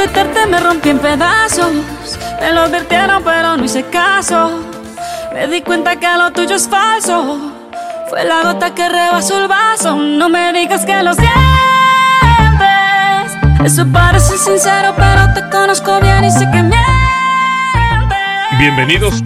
advertirte 0.00 0.46
me 0.46 0.60
rompí 0.60 0.88
en 0.90 0.98
pedazos. 0.98 1.72
Me 2.40 2.52
lo 2.52 2.62
advirtieron, 2.62 3.22
pero 3.22 3.56
no 3.56 3.64
hice 3.64 3.84
caso. 3.84 4.60
Me 5.34 5.46
di 5.46 5.60
cuenta 5.62 5.96
que 5.96 6.06
lo 6.16 6.32
tuyo 6.32 6.56
es 6.56 6.68
falso. 6.68 7.52
Fue 8.08 8.24
la 8.24 8.42
gota 8.42 8.74
que 8.74 8.88
rebasó 8.88 9.42
el 9.42 9.48
vaso. 9.48 9.96
No 9.96 10.28
me 10.28 10.52
digas 10.52 10.86
que 10.86 11.02
lo 11.02 11.12
sientes. 11.14 11.30
Eso 13.64 13.86
parece 13.92 14.38
sincero, 14.38 14.94
pero 14.96 15.34
te 15.34 15.48
conozco 15.50 16.00
bien 16.00 16.24
y 16.24 16.30
sé 16.30 16.48
que 16.50 16.62
mientes. 16.62 16.78
Bienvenidos 18.58 19.22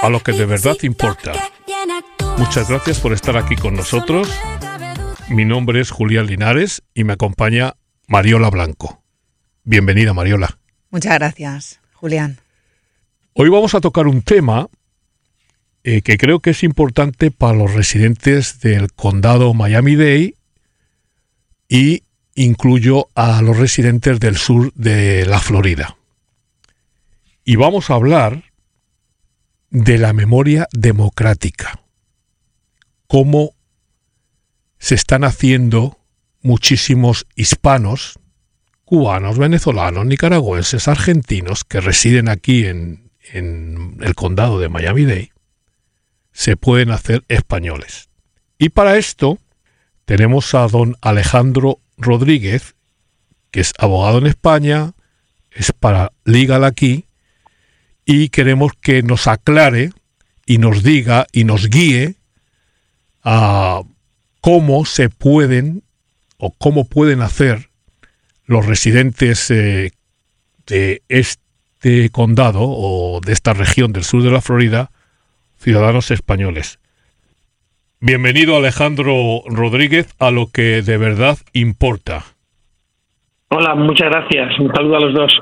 a 0.00 0.08
lo 0.08 0.20
que 0.20 0.32
de 0.32 0.46
verdad 0.46 0.76
importa. 0.82 1.32
Muchas 2.36 2.68
gracias 2.68 3.00
por 3.00 3.12
estar 3.12 3.36
aquí 3.36 3.56
con 3.56 3.74
nosotros. 3.74 4.28
Mi 5.28 5.44
nombre 5.44 5.80
es 5.80 5.90
Julián 5.90 6.26
Linares 6.26 6.82
y 6.94 7.02
me 7.04 7.14
acompaña 7.14 7.74
Mariola 8.06 8.48
Blanco. 8.48 8.97
Bienvenida, 9.70 10.14
Mariola. 10.14 10.56
Muchas 10.88 11.12
gracias, 11.12 11.80
Julián. 11.92 12.38
Hoy 13.34 13.50
vamos 13.50 13.74
a 13.74 13.82
tocar 13.82 14.06
un 14.06 14.22
tema 14.22 14.70
eh, 15.84 16.00
que 16.00 16.16
creo 16.16 16.40
que 16.40 16.50
es 16.50 16.62
importante 16.62 17.30
para 17.30 17.58
los 17.58 17.74
residentes 17.74 18.60
del 18.60 18.90
condado 18.94 19.52
Miami-Dade 19.52 20.36
y 21.68 22.02
incluyo 22.34 23.10
a 23.14 23.42
los 23.42 23.58
residentes 23.58 24.18
del 24.20 24.38
sur 24.38 24.72
de 24.72 25.26
la 25.26 25.38
Florida. 25.38 25.98
Y 27.44 27.56
vamos 27.56 27.90
a 27.90 27.94
hablar 27.96 28.44
de 29.68 29.98
la 29.98 30.14
memoria 30.14 30.66
democrática. 30.72 31.82
Cómo 33.06 33.50
se 34.78 34.94
están 34.94 35.24
haciendo 35.24 35.98
muchísimos 36.40 37.26
hispanos, 37.36 38.18
cubanos, 38.88 39.36
venezolanos, 39.36 40.06
nicaragüenses, 40.06 40.88
argentinos 40.88 41.62
que 41.62 41.82
residen 41.82 42.30
aquí 42.30 42.64
en, 42.64 43.10
el 43.34 44.14
condado 44.14 44.58
de 44.58 44.70
Miami-Dade, 44.70 45.32
se 46.32 46.56
pueden 46.56 46.90
hacer 46.90 47.22
españoles. 47.28 48.08
Y 48.56 48.70
para 48.70 48.96
esto 48.96 49.38
tenemos 50.06 50.54
a 50.54 50.66
don 50.68 50.96
Alejandro 51.02 51.80
Rodríguez, 51.98 52.76
que 53.50 53.60
es 53.60 53.74
abogado 53.76 54.16
en 54.16 54.26
España, 54.26 54.94
es 55.50 55.72
para 55.72 56.12
legal 56.24 56.64
aquí, 56.64 57.04
y 58.06 58.30
queremos 58.30 58.72
que 58.80 59.02
nos 59.02 59.26
aclare 59.26 59.90
y 60.46 60.56
nos 60.56 60.82
diga 60.82 61.26
y 61.30 61.44
nos 61.44 61.68
guíe 61.68 62.14
a 63.22 63.82
cómo 64.40 64.86
se 64.86 65.10
pueden 65.10 65.82
o 66.38 66.52
cómo 66.52 66.86
pueden 66.86 67.20
hacer 67.20 67.67
los 68.48 68.66
residentes 68.66 69.50
eh, 69.50 69.92
de 70.66 71.02
este 71.08 72.10
condado 72.10 72.62
o 72.62 73.20
de 73.20 73.32
esta 73.32 73.52
región 73.52 73.92
del 73.92 74.02
sur 74.02 74.22
de 74.22 74.30
la 74.30 74.40
Florida 74.40 74.90
ciudadanos 75.58 76.10
españoles. 76.10 76.80
Bienvenido 78.00 78.56
Alejandro 78.56 79.42
Rodríguez 79.46 80.14
a 80.18 80.30
lo 80.30 80.46
que 80.46 80.82
de 80.82 80.96
verdad 80.96 81.36
importa. 81.52 82.24
Hola, 83.50 83.74
muchas 83.74 84.08
gracias. 84.08 84.58
Un 84.58 84.72
saludo 84.72 84.96
a 84.96 85.00
los 85.00 85.14
dos. 85.14 85.32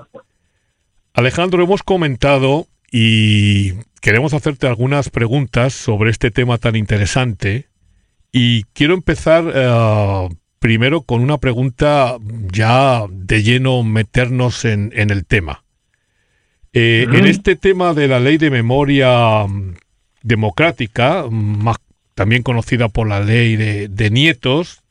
Alejandro, 1.15 1.63
hemos 1.63 1.83
comentado 1.83 2.67
y 2.91 3.73
queremos 4.01 4.35
hacerte 4.35 4.67
algunas 4.67 5.11
preguntas 5.11 5.75
sobre 5.75 6.11
este 6.11 6.31
tema 6.31 6.59
tan 6.59 6.77
interesante 6.77 7.67
y 8.33 8.65
quiero 8.73 8.95
empezar 8.95 9.45
eh, 9.55 10.29
primero 10.67 11.03
con 11.03 11.23
una 11.23 11.39
pregunta 11.39 12.17
ya 12.53 13.05
de 13.09 13.45
lleno 13.45 13.85
meternos 13.85 14.65
en, 14.65 14.91
el 14.97 15.25
tema. 15.25 15.63
Eh, 16.73 17.07
en 17.09 17.25
este 17.25 17.55
tema 17.55 17.95
de 17.95 18.09
la 18.09 18.19
ley 18.19 18.37
de 18.37 18.51
memoria 18.51 19.47
mm, 19.47 19.77
democrática, 20.25 21.25
más, 21.31 21.77
también 22.17 22.43
conocida 22.43 22.89
por 22.89 23.09
la 23.09 23.21
ley 23.21 23.55
de, 23.55 24.11
nietos, 24.11 24.83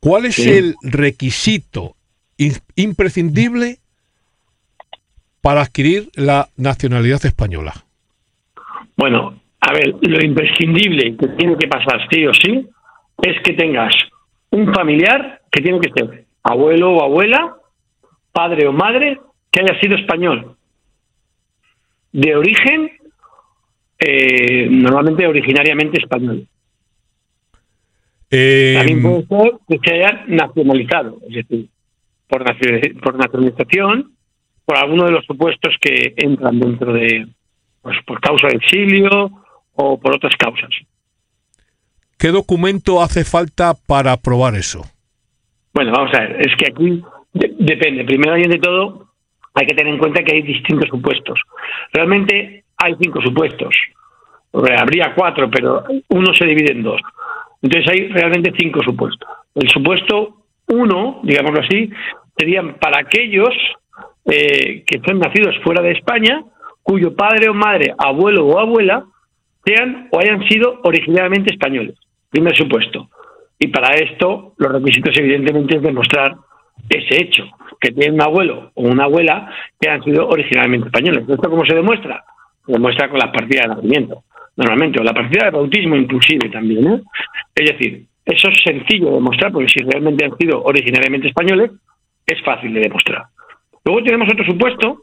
¿cuál 0.00 0.24
es 0.24 0.38
el 0.38 0.76
requisito 0.80 1.94
imprescindible 2.74 3.80
para 5.42 5.60
adquirir 5.60 6.08
la 6.14 6.48
nacionalidad 6.56 7.26
española? 7.26 7.84
Bueno, 8.96 9.38
a 9.60 9.72
ver, 9.74 9.94
lo 10.00 10.24
imprescindible 10.24 11.18
que 11.18 11.28
tiene 11.36 11.54
que 11.58 11.68
pasar 11.68 12.00
sí 12.10 12.24
o 12.24 12.32
sí 12.32 12.66
es 13.22 13.36
que 13.44 13.52
tengas 13.52 13.92
un 14.50 14.72
familiar 14.72 15.42
que 15.50 15.62
tiene 15.62 15.80
que 15.80 15.90
ser 15.90 16.24
abuelo 16.42 16.92
o 16.92 17.02
abuela, 17.02 17.56
padre 18.32 18.66
o 18.66 18.72
madre, 18.72 19.20
que 19.50 19.60
haya 19.60 19.78
sido 19.80 19.96
español. 19.96 20.56
De 22.12 22.34
origen, 22.34 22.90
eh, 23.98 24.68
normalmente 24.70 25.26
originariamente 25.26 26.00
español. 26.00 26.46
Eh, 28.30 28.74
También 28.76 29.02
puede 29.02 29.26
ser 29.26 29.52
que 29.68 29.78
se 29.78 29.94
haya 29.94 30.24
nacionalizado, 30.26 31.18
es 31.28 31.34
decir, 31.34 31.68
por, 32.28 32.44
por 33.02 33.16
nacionalización, 33.16 34.12
por 34.64 34.76
alguno 34.76 35.04
de 35.04 35.12
los 35.12 35.24
supuestos 35.24 35.74
que 35.80 36.12
entran 36.16 36.60
dentro 36.60 36.92
de, 36.92 37.26
pues 37.80 37.96
por 38.06 38.20
causa 38.20 38.48
de 38.48 38.56
exilio 38.56 39.30
o 39.74 39.98
por 39.98 40.14
otras 40.14 40.34
causas. 40.36 40.68
¿Qué 42.18 42.28
documento 42.28 43.00
hace 43.00 43.24
falta 43.24 43.74
para 43.86 44.16
probar 44.16 44.56
eso? 44.56 44.82
Bueno, 45.72 45.92
vamos 45.92 46.12
a 46.14 46.22
ver, 46.22 46.40
es 46.40 46.56
que 46.56 46.66
aquí 46.66 47.00
depende. 47.32 48.04
Primero 48.04 48.36
y 48.36 48.42
de 48.42 48.58
todo, 48.58 49.06
hay 49.54 49.66
que 49.66 49.74
tener 49.76 49.94
en 49.94 50.00
cuenta 50.00 50.24
que 50.24 50.34
hay 50.34 50.42
distintos 50.42 50.88
supuestos. 50.88 51.38
Realmente 51.92 52.64
hay 52.76 52.96
cinco 53.00 53.20
supuestos. 53.22 53.72
Habría 54.52 55.14
cuatro, 55.14 55.48
pero 55.48 55.84
uno 56.08 56.34
se 56.34 56.44
divide 56.44 56.72
en 56.72 56.82
dos. 56.82 57.00
Entonces 57.62 57.88
hay 57.92 58.08
realmente 58.08 58.52
cinco 58.58 58.82
supuestos. 58.82 59.28
El 59.54 59.68
supuesto 59.68 60.44
uno, 60.66 61.20
digámoslo 61.22 61.60
así, 61.60 61.88
serían 62.36 62.74
para 62.80 63.00
aquellos 63.00 63.54
eh, 64.24 64.82
que 64.84 65.00
son 65.06 65.20
nacidos 65.20 65.54
fuera 65.62 65.82
de 65.82 65.92
España, 65.92 66.42
cuyo 66.82 67.14
padre 67.14 67.48
o 67.48 67.54
madre, 67.54 67.94
abuelo 67.96 68.44
o 68.44 68.58
abuela 68.58 69.04
sean 69.64 70.08
o 70.10 70.18
hayan 70.18 70.42
sido 70.48 70.80
originalmente 70.82 71.52
españoles. 71.52 71.94
Primer 72.30 72.56
supuesto. 72.56 73.08
Y 73.58 73.68
para 73.68 73.94
esto, 73.94 74.54
los 74.58 74.72
requisitos, 74.72 75.16
evidentemente, 75.18 75.76
es 75.76 75.82
demostrar 75.82 76.36
ese 76.88 77.22
hecho, 77.22 77.44
que 77.80 77.92
tiene 77.92 78.14
un 78.14 78.22
abuelo 78.22 78.70
o 78.74 78.82
una 78.82 79.04
abuela 79.04 79.52
que 79.80 79.90
han 79.90 80.02
sido 80.04 80.28
originalmente 80.28 80.86
españoles. 80.86 81.28
¿Esto 81.28 81.50
cómo 81.50 81.64
se 81.64 81.74
demuestra? 81.74 82.24
Se 82.64 82.72
demuestra 82.72 83.08
con 83.08 83.18
la 83.18 83.32
partida 83.32 83.62
de 83.62 83.68
nacimiento, 83.68 84.24
normalmente, 84.56 85.00
o 85.00 85.04
la 85.04 85.12
partida 85.12 85.46
de 85.46 85.50
bautismo, 85.50 85.96
inclusive 85.96 86.48
también. 86.50 86.86
¿eh? 86.86 87.02
Es 87.54 87.70
decir, 87.72 88.06
eso 88.24 88.48
es 88.48 88.58
sencillo 88.64 89.06
de 89.06 89.14
demostrar, 89.14 89.52
porque 89.52 89.68
si 89.68 89.80
realmente 89.80 90.24
han 90.24 90.36
sido 90.36 90.62
originariamente 90.62 91.28
españoles, 91.28 91.70
es 92.26 92.42
fácil 92.42 92.72
de 92.74 92.80
demostrar. 92.80 93.24
Luego 93.84 94.02
tenemos 94.02 94.28
otro 94.30 94.44
supuesto, 94.44 95.02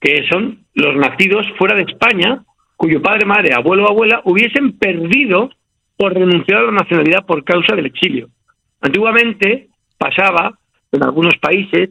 que 0.00 0.26
son 0.30 0.64
los 0.74 0.96
nacidos 0.96 1.46
fuera 1.58 1.76
de 1.76 1.82
España, 1.82 2.42
cuyo 2.76 3.00
padre, 3.00 3.26
madre, 3.26 3.54
abuelo 3.54 3.84
o 3.84 3.90
abuela 3.90 4.22
hubiesen 4.24 4.78
perdido 4.78 5.50
por 5.96 6.14
renunciar 6.14 6.60
a 6.60 6.66
la 6.66 6.72
nacionalidad 6.72 7.24
por 7.24 7.44
causa 7.44 7.74
del 7.74 7.86
exilio. 7.86 8.28
Antiguamente 8.80 9.68
pasaba 9.98 10.58
en 10.92 11.02
algunos 11.02 11.36
países 11.36 11.90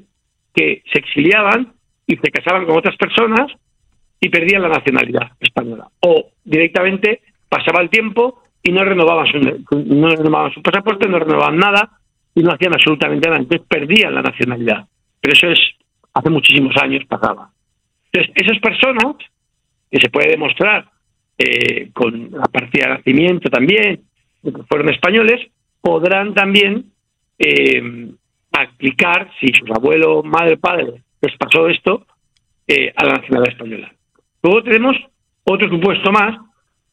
que 0.54 0.84
se 0.92 1.00
exiliaban 1.00 1.74
y 2.08 2.16
se 2.18 2.32
casaban 2.32 2.66
con 2.66 2.78
otras 2.78 2.96
personas 2.98 3.52
y 4.20 4.30
perdían 4.30 4.62
la 4.62 4.70
nacionalidad 4.70 5.32
española. 5.40 5.88
O 6.00 6.30
directamente 6.44 7.22
pasaba 7.50 7.82
el 7.82 7.90
tiempo 7.90 8.44
y 8.64 8.72
no 8.72 8.84
renovaban 8.84 9.28
su, 9.28 9.40
no 9.40 10.10
renovaban 10.10 10.54
su 10.54 10.62
pasaporte, 10.62 11.08
no 11.08 11.20
renovaban 11.20 11.58
nada 11.58 12.00
y 12.34 12.42
no 12.42 12.52
hacían 12.52 12.74
absolutamente 12.74 13.28
nada. 13.28 13.42
Entonces 13.42 13.68
perdían 13.68 14.16
la 14.16 14.22
nacionalidad. 14.22 14.88
Pero 15.20 15.34
eso 15.34 15.48
es 15.50 15.60
hace 16.14 16.30
muchísimos 16.30 16.76
años 16.82 17.04
pasaba. 17.08 17.50
Entonces, 18.12 18.34
esas 18.36 18.60
personas 18.60 19.18
que 19.92 20.00
se 20.00 20.10
puede 20.10 20.32
demostrar 20.32 20.86
eh, 21.38 21.90
con 21.94 22.32
la 22.32 22.46
partida 22.46 22.88
de 22.88 22.94
nacimiento 22.96 23.50
también, 23.50 24.02
fueron 24.68 24.90
españoles, 24.90 25.48
podrán 25.82 26.34
también 26.34 26.86
eh, 27.38 28.12
aplicar, 28.52 29.30
si 29.40 29.48
sus 29.48 29.70
abuelos, 29.72 30.24
madre, 30.24 30.58
padre 30.58 31.02
les 31.22 31.38
pasó 31.38 31.68
esto, 31.68 32.06
eh, 32.68 32.94
a 32.96 33.06
la 33.06 33.14
nacionalidad 33.14 33.54
española. 33.54 33.94
Luego 34.42 34.64
tenemos 34.64 34.96
otro 35.44 35.70
supuesto 35.70 36.12
más, 36.12 36.38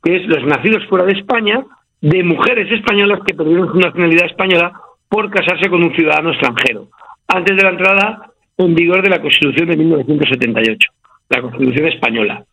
que 0.03 0.17
es 0.17 0.27
los 0.27 0.45
nacidos 0.45 0.87
fuera 0.89 1.05
de 1.05 1.13
España, 1.13 1.65
de 2.01 2.25
mujeres 2.25 2.71
españolas 2.73 3.21
que 3.27 3.35
perdieron 3.35 3.73
su 3.73 3.79
nacionalidad 3.79 4.27
española 4.27 4.73
por 5.09 5.31
casarse 5.31 5.71
con 5.71 5.83
un 5.83 5.95
ciudadano 5.95 6.31
extranjero, 6.31 6.89
antes 7.29 7.57
de 7.57 7.63
la 7.63 7.71
entrada 7.71 8.33
en 8.57 8.75
vigor 8.75 9.03
de 9.03 9.11
la 9.11 9.21
Constitución 9.21 9.69
de 9.69 9.77
1978, 9.77 10.91
la 11.29 11.43
Constitución 11.43 11.87
española. 11.89 12.45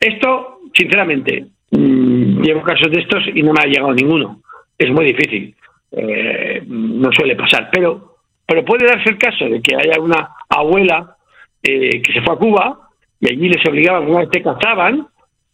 Esto, 0.00 0.51
sinceramente, 0.74 1.46
mm, 1.70 2.42
llevo 2.42 2.62
casos 2.62 2.90
de 2.90 3.00
estos 3.00 3.24
y 3.34 3.42
no 3.42 3.52
me 3.52 3.62
ha 3.62 3.66
llegado 3.66 3.92
ninguno. 3.92 4.40
Es 4.78 4.90
muy 4.90 5.06
difícil. 5.06 5.54
Eh, 5.92 6.62
no 6.66 7.10
suele 7.12 7.36
pasar. 7.36 7.68
Pero 7.72 8.12
Pero 8.46 8.64
puede 8.64 8.86
darse 8.86 9.10
el 9.10 9.18
caso 9.18 9.44
de 9.46 9.62
que 9.62 9.76
haya 9.76 10.00
una 10.00 10.28
abuela 10.48 11.16
eh, 11.62 12.02
que 12.02 12.12
se 12.12 12.22
fue 12.22 12.34
a 12.34 12.38
Cuba 12.38 12.88
y 13.20 13.32
allí 13.32 13.48
les 13.48 13.64
obligaban, 13.66 14.08
una 14.08 14.20
vez 14.20 14.30
que 14.30 14.42
cazaban, 14.42 15.06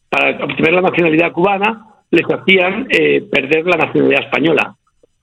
para 0.09 0.43
obtener 0.43 0.73
la 0.73 0.81
nacionalidad 0.81 1.33
cubana, 1.33 1.85
les 2.11 2.25
hacían 2.25 2.87
eh, 2.91 3.23
perder 3.31 3.67
la 3.67 3.77
nacionalidad 3.77 4.25
española. 4.25 4.75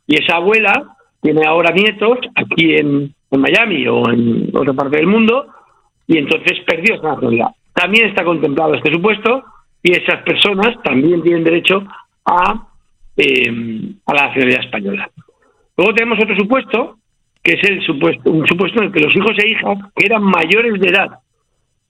Y 0.06 0.24
esa 0.24 0.36
abuela 0.36 0.96
tiene 1.22 1.46
ahora 1.46 1.74
nietos 1.74 2.20
aquí 2.36 2.76
en, 2.76 3.14
Miami 3.32 3.86
o 3.86 4.10
en 4.10 4.50
otra 4.56 4.72
parte 4.72 4.96
del 4.96 5.08
mundo 5.08 5.48
y 6.08 6.18
entonces 6.18 6.60
perdió 6.66 6.96
esa 6.96 7.10
nacionalidad. 7.10 7.48
También 7.74 8.08
está 8.08 8.24
contemplado 8.24 8.76
este 8.76 8.94
supuesto 8.94 9.44
y 9.86 9.92
esas 9.92 10.24
personas 10.24 10.82
también 10.84 11.22
tienen 11.22 11.44
derecho 11.44 11.84
a, 12.26 12.70
eh, 13.16 13.94
a 14.08 14.14
la 14.16 14.28
nacionalidad 14.30 14.66
española. 14.66 15.12
Luego 15.78 15.94
tenemos 15.94 16.18
otro 16.24 16.36
supuesto, 16.36 16.98
que 17.44 17.52
es 17.52 17.70
el 17.70 17.86
supuesto, 17.86 18.32
un 18.32 18.48
supuesto 18.48 18.80
en 18.80 18.88
el 18.88 18.92
que 18.92 19.02
los 19.02 19.16
hijos 19.16 19.34
e 19.38 19.48
hijas 19.48 19.78
eran 19.96 20.24
mayores 20.24 20.82
de 20.82 20.90
edad. 20.90 21.20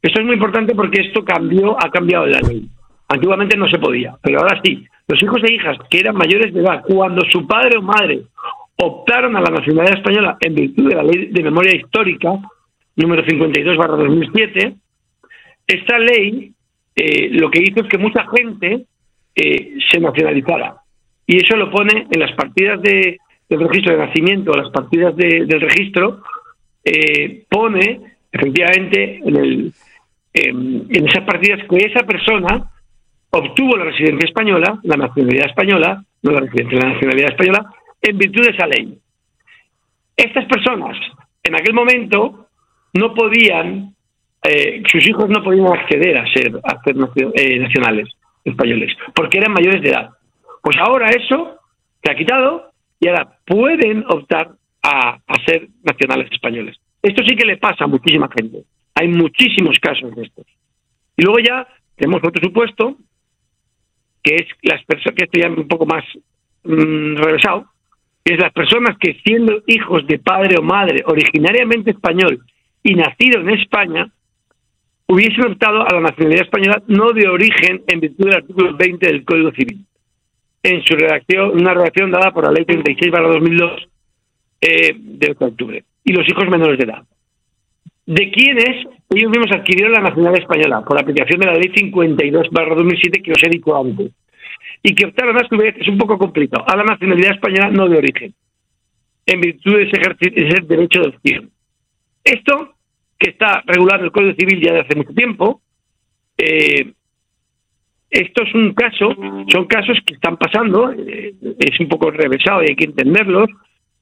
Esto 0.02 0.20
es 0.20 0.26
muy 0.26 0.34
importante 0.34 0.76
porque 0.76 1.04
esto 1.04 1.24
cambió, 1.24 1.78
ha 1.82 1.90
cambiado 1.90 2.26
la 2.26 2.42
ley. 2.42 2.68
Antiguamente 3.08 3.56
no 3.56 3.70
se 3.70 3.80
podía, 3.80 4.18
pero 4.22 4.40
ahora 4.40 4.60
sí. 4.62 4.86
Los 5.08 5.24
hijos 5.24 5.42
e 5.48 5.54
hijas 5.54 5.78
que 5.90 6.00
eran 6.00 6.18
mayores 6.18 6.54
de 6.54 6.60
edad, 6.60 6.84
cuando 6.86 7.22
su 7.32 7.48
padre 7.48 7.78
o 7.78 7.82
madre 7.82 8.24
optaron 8.76 9.38
a 9.38 9.40
la 9.40 9.52
nacionalidad 9.52 10.00
española 10.00 10.38
en 10.42 10.54
virtud 10.54 10.90
de 10.90 10.96
la 10.96 11.04
ley 11.04 11.28
de 11.28 11.44
memoria 11.44 11.74
histórica, 11.74 12.34
número 12.98 13.24
52 13.26 13.78
2007, 13.78 14.76
esta 15.66 15.98
ley 15.98 16.52
eh, 16.96 17.30
lo 17.32 17.50
que 17.52 17.62
hizo 17.62 17.82
es 17.82 17.90
que 17.90 17.98
mucha 17.98 18.26
gente 18.36 18.86
eh, 19.36 19.74
se 19.92 20.00
nacionalizara. 20.00 20.78
Y 21.28 21.38
eso 21.38 21.58
lo 21.58 21.72
pone 21.72 22.08
en 22.10 22.20
las 22.20 22.32
partidas 22.34 22.82
de, 22.82 23.18
del 23.50 23.68
registro 23.68 23.94
de 23.94 24.06
nacimiento, 24.06 24.54
las 24.54 24.70
partidas 24.70 25.16
del 25.16 25.62
registro, 25.62 26.22
eh, 26.84 27.44
pone 27.50 28.02
efectivamente 28.32 29.22
en, 29.24 29.36
el, 29.36 29.74
en 30.34 31.08
esas 31.08 31.24
partidas 31.24 31.68
que 31.68 31.78
esa 31.78 32.06
persona 32.06 32.70
obtuvo 33.32 33.76
la 33.76 33.86
residencia 33.86 34.28
española, 34.28 34.80
la 34.84 34.98
nacionalidad 34.98 35.48
española, 35.48 36.04
no 36.22 36.32
la 36.32 36.42
residencia, 36.42 36.80
la 36.80 36.94
nacionalidad 36.94 37.32
española, 37.32 37.74
en 38.02 38.18
virtud 38.18 38.44
de 38.44 38.52
esa 38.52 38.68
ley. 38.68 38.98
Estas 40.16 40.46
personas, 40.46 40.98
en 41.44 41.56
aquel 41.56 41.74
momento, 41.74 42.48
no 42.94 43.14
podían, 43.14 43.95
eh, 44.48 44.84
sus 44.92 45.08
hijos 45.08 45.30
no 45.30 45.44
podían 45.44 45.68
acceder 45.68 46.18
a 46.18 46.26
ser, 46.32 46.52
eh, 47.36 47.60
nacionales 47.60 48.10
españoles, 48.44 48.96
porque 49.14 49.38
eran 49.40 49.54
mayores 49.54 49.82
de 49.82 49.90
edad. 49.90 50.10
Pues 50.62 50.78
ahora 50.78 51.10
eso 51.10 51.58
se 52.04 52.12
ha 52.12 52.16
quitado 52.16 52.72
y 53.00 53.08
ahora 53.08 53.38
pueden 53.46 54.06
optar 54.08 54.52
a, 54.84 55.20
a 55.26 55.46
ser 55.46 55.68
nacionales 55.84 56.32
españoles. 56.32 56.78
Esto 57.02 57.24
sí 57.28 57.36
que 57.36 57.46
le 57.46 57.58
pasa 57.58 57.86
a 57.86 57.88
muchísima 57.88 58.30
gente. 58.36 58.64
Hay 58.96 59.08
muchísimos 59.08 59.78
casos 59.80 60.16
de 60.16 60.24
estos. 60.24 60.46
Y 61.18 61.24
luego 61.24 61.40
ya 61.40 61.68
tenemos 61.96 62.22
otro 62.24 62.42
supuesto, 62.44 62.98
que 64.24 64.36
es 64.36 64.48
las 64.64 64.84
personas, 64.86 65.16
que 65.16 65.26
esto 65.26 65.40
ya 65.40 65.50
un 65.50 65.68
poco 65.68 65.86
más 65.86 66.04
mm, 66.64 67.16
regresado, 67.16 67.68
que 68.24 68.34
es 68.34 68.40
las 68.40 68.52
personas 68.54 68.98
que 69.00 69.20
siendo 69.24 69.62
hijos 69.68 70.06
de 70.08 70.20
padre 70.20 70.56
o 70.60 70.64
madre 70.64 71.04
originariamente 71.06 71.92
español 71.92 72.44
y 72.84 72.96
nacido 72.96 73.42
en 73.42 73.52
España, 73.52 74.12
hubiesen 75.08 75.52
optado 75.52 75.82
a 75.88 75.94
la 75.94 76.02
nacionalidad 76.02 76.46
española 76.46 76.84
no 76.88 77.12
de 77.12 77.28
origen 77.28 77.84
en 77.88 78.00
virtud 78.00 78.26
del 78.26 78.36
artículo 78.36 78.76
20 78.76 79.06
del 79.06 79.26
Código 79.26 79.52
Civil. 79.52 79.86
En 80.64 80.84
su 80.84 80.96
redacción, 80.96 81.52
una 81.52 81.74
redacción 81.74 82.12
dada 82.12 82.32
por 82.32 82.46
la 82.46 82.52
Ley 82.52 82.66
36-2002 82.66 83.88
eh, 84.62 84.96
de 84.98 85.36
octubre. 85.38 85.84
Y 86.04 86.14
los 86.14 86.28
hijos 86.28 86.48
menores 86.50 86.78
de 86.80 86.86
edad. 86.86 87.04
¿De 88.08 88.32
quiénes 88.32 88.88
ellos 89.10 89.32
mismos 89.32 89.52
adquirieron 89.52 89.94
la 89.94 90.02
nacionalidad 90.02 90.42
española? 90.42 90.82
Por 90.82 90.96
la 90.96 91.02
aplicación 91.02 91.40
de 91.40 91.46
la 91.48 91.54
Ley 91.54 91.72
52-2007 91.72 93.22
que 93.22 93.32
os 93.32 93.44
he 93.44 93.50
dicho 93.50 93.76
antes 93.76 94.12
y 94.88 94.94
que 94.94 95.08
optaron 95.08 95.36
a 95.38 95.48
su 95.48 95.58
vez, 95.58 95.76
es 95.80 95.88
un 95.88 95.98
poco 95.98 96.16
complicado, 96.20 96.64
a 96.68 96.78
la 96.78 96.84
nacionalidad 96.84 97.32
española 97.32 97.72
no 97.72 97.90
de 97.90 97.98
origen, 97.98 98.36
en 99.26 99.42
virtud 99.42 99.78
de 99.78 99.84
ese, 99.84 100.00
ese 100.20 100.62
derecho 100.62 101.02
de 101.02 101.08
opción. 101.08 101.50
Esto, 102.24 102.75
que 103.26 103.32
está 103.32 103.64
regulado 103.66 104.02
en 104.02 104.06
el 104.06 104.12
Código 104.12 104.36
Civil 104.36 104.62
ya 104.62 104.74
de 104.74 104.80
hace 104.82 104.96
mucho 104.96 105.14
tiempo, 105.14 105.62
eh, 106.38 106.94
esto 108.12 108.44
es 108.44 108.54
un 108.54 108.74
caso, 108.74 109.16
son 109.52 109.66
casos 109.66 109.98
que 110.06 110.14
están 110.14 110.38
pasando, 110.38 110.92
eh, 110.92 111.34
es 111.58 111.80
un 111.80 111.90
poco 111.90 112.12
revesado 112.12 112.62
y 112.62 112.68
hay 112.70 112.76
que 112.76 112.86
entenderlos, 112.86 113.50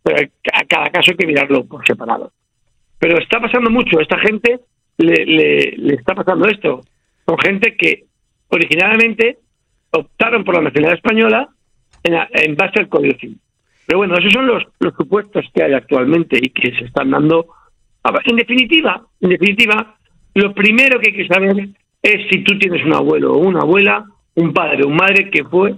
pero 0.04 0.28
a 0.54 0.66
cada 0.66 0.90
caso 0.90 1.12
hay 1.12 1.18
que 1.18 1.28
mirarlo 1.28 1.66
por 1.66 1.88
separado. 1.88 2.34
Pero 3.00 3.18
está 3.18 3.40
pasando 3.40 3.70
mucho, 3.70 4.02
esta 4.02 4.20
gente 4.20 4.60
le, 4.98 5.26
le, 5.26 5.96
está 5.96 6.14
pasando 6.16 6.46
esto. 6.48 6.82
Son 7.26 7.38
gente 7.38 7.78
que 7.78 8.04
originalmente 8.50 9.38
optaron 9.92 10.44
por 10.44 10.56
la 10.56 10.64
nacionalidad 10.64 10.98
española 10.98 11.50
en, 12.04 12.56
base 12.56 12.82
al 12.82 12.90
Código 12.90 13.18
Civil. 13.18 13.40
Pero 13.88 14.00
bueno, 14.00 14.18
esos 14.18 14.34
son 14.34 14.48
los 14.48 14.64
supuestos 14.98 15.46
que 15.54 15.64
hay 15.64 15.74
actualmente 15.74 16.38
y 16.42 16.50
que 16.50 16.76
se 16.78 16.86
están 16.86 17.12
dando. 17.12 17.48
En 18.26 18.36
definitiva, 18.36 19.02
en 19.22 19.30
definitiva, 19.30 19.98
lo 20.34 20.54
primero 20.54 21.00
que 21.00 21.12
hay 21.12 21.16
que 21.16 21.28
saber 21.28 21.70
es 22.02 22.30
si 22.30 22.44
tú 22.44 22.58
tienes 22.60 22.86
un 22.86 22.94
abuelo 22.94 23.34
o 23.34 23.38
una 23.38 23.62
abuela, 23.62 24.06
un 24.36 24.54
padre 24.54 24.84
o 24.84 24.88
una 24.88 24.98
madre 24.98 25.30
que 25.30 25.44
fue 25.46 25.76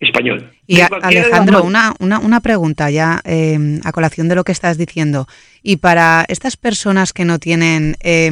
español. 0.00 0.50
Y 0.66 0.80
Alejandro, 0.80 1.62
una, 1.62 1.92
una, 2.00 2.18
una, 2.18 2.40
pregunta 2.40 2.90
ya 2.90 3.20
eh, 3.24 3.80
a 3.84 3.92
colación 3.92 4.28
de 4.28 4.34
lo 4.34 4.44
que 4.44 4.52
estás 4.52 4.78
diciendo. 4.78 5.26
Y 5.62 5.76
para 5.76 6.24
estas 6.28 6.56
personas 6.56 7.12
que 7.12 7.24
no 7.24 7.38
tienen 7.38 7.96
eh, 8.00 8.30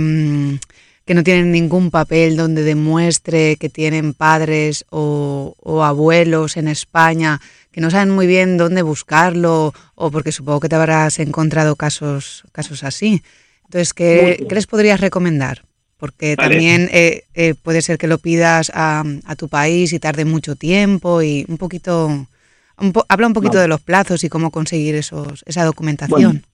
que 1.08 1.14
no 1.14 1.24
tienen 1.24 1.52
ningún 1.52 1.90
papel 1.90 2.36
donde 2.36 2.62
demuestre 2.62 3.56
que 3.56 3.70
tienen 3.70 4.12
padres 4.12 4.84
o, 4.90 5.54
abuelos 5.82 6.58
en 6.58 6.68
España, 6.68 7.40
que 7.72 7.80
no 7.80 7.88
saben 7.88 8.10
muy 8.10 8.26
bien 8.26 8.58
dónde 8.58 8.82
buscarlo, 8.82 9.72
o 9.94 10.10
porque 10.10 10.32
supongo 10.32 10.60
que 10.60 10.68
te 10.68 10.76
habrás 10.76 11.18
encontrado 11.18 11.76
casos, 11.76 12.44
casos 12.52 12.84
así. 12.84 13.22
Entonces, 13.64 13.94
¿qué, 13.94 14.46
les 14.50 14.66
podrías 14.66 15.00
recomendar? 15.00 15.62
Porque 15.96 16.36
también 16.36 16.90
eh, 16.92 17.22
eh, 17.32 17.54
puede 17.54 17.80
ser 17.80 17.96
que 17.96 18.06
lo 18.06 18.18
pidas 18.18 18.70
a, 18.74 19.02
tu 19.38 19.48
país 19.48 19.94
y 19.94 19.98
tarde 19.98 20.26
mucho 20.26 20.56
tiempo 20.56 21.22
y 21.22 21.46
un 21.48 21.56
poquito... 21.56 22.26
habla 23.08 23.26
un 23.26 23.32
poquito 23.32 23.56
de 23.56 23.68
los 23.68 23.80
plazos 23.80 24.24
y 24.24 24.28
cómo 24.28 24.50
conseguir 24.50 24.94
esos, 24.94 25.42
esa 25.46 25.64
documentación. 25.64 26.44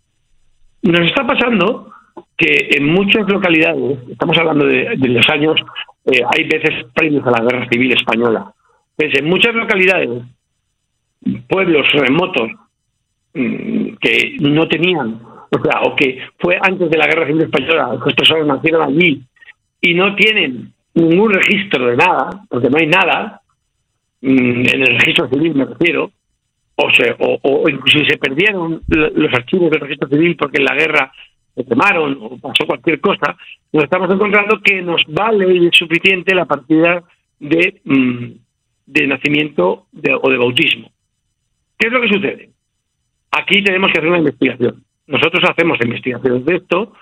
nos 0.82 1.06
está 1.08 1.26
pasando 1.26 1.92
que 2.36 2.68
en 2.76 2.86
muchas 2.86 3.28
localidades, 3.28 3.98
estamos 4.10 4.36
hablando 4.38 4.66
de, 4.66 4.96
los 4.96 5.28
años, 5.28 5.60
eh, 6.06 6.20
hay 6.34 6.44
veces 6.44 6.86
previos 6.94 7.26
a 7.26 7.30
la 7.30 7.40
guerra 7.40 7.68
civil 7.68 7.92
española, 7.92 8.52
en 8.98 9.24
muchas 9.26 9.54
localidades, 9.54 10.22
pueblos 11.48 11.90
remotos 11.92 12.50
mm, 13.34 13.94
que 14.00 14.36
no 14.40 14.68
tenían, 14.68 15.20
o 15.50 15.62
sea, 15.62 15.82
o 15.82 15.96
que 15.96 16.20
fue 16.38 16.58
antes 16.60 16.90
de 16.90 16.98
la 16.98 17.06
guerra 17.06 17.26
civil 17.26 17.42
española, 17.42 17.94
estas 17.94 18.14
personas 18.14 18.46
nacieron 18.46 18.82
allí 18.82 19.22
y 19.80 19.94
no 19.94 20.14
tienen 20.14 20.72
ningún 20.94 21.32
registro 21.32 21.86
de 21.86 21.96
nada, 21.96 22.30
porque 22.48 22.70
no 22.70 22.78
hay 22.78 22.86
nada, 22.86 23.40
mm, 24.20 24.60
en 24.74 24.82
el 24.82 24.98
registro 24.98 25.28
civil 25.28 25.54
me 25.54 25.64
refiero, 25.64 26.10
o, 26.76 26.90
se, 26.90 27.14
o, 27.18 27.38
o 27.42 27.68
incluso 27.68 28.00
se 28.08 28.18
perdieron 28.18 28.82
los 28.88 29.32
archivos 29.32 29.70
del 29.70 29.80
registro 29.80 30.08
civil 30.08 30.36
porque 30.36 30.58
en 30.58 30.64
la 30.64 30.74
guerra 30.74 31.12
se 31.54 31.64
quemaron 31.64 32.18
o 32.20 32.38
pasó 32.38 32.66
cualquier 32.66 33.00
cosa, 33.00 33.36
nos 33.72 33.84
estamos 33.84 34.10
encontrando 34.12 34.60
que 34.62 34.82
nos 34.82 35.02
vale 35.08 35.54
y 35.54 35.66
es 35.66 35.76
suficiente 35.76 36.34
la 36.34 36.46
partida 36.46 37.02
de, 37.38 37.80
mm, 37.84 38.30
de 38.86 39.06
nacimiento 39.06 39.86
o 40.22 40.30
de 40.30 40.38
bautismo. 40.38 40.90
¿Qué 41.78 41.88
es 41.88 41.92
lo 41.92 42.00
que 42.00 42.08
sucede? 42.08 42.50
Aquí 43.30 43.62
tenemos 43.62 43.90
que 43.92 43.98
hacer 43.98 44.08
una 44.08 44.18
investigación. 44.18 44.82
Nosotros 45.06 45.42
hacemos 45.50 45.78
investigaciones 45.84 46.44
de 46.44 46.56
esto 46.56 46.92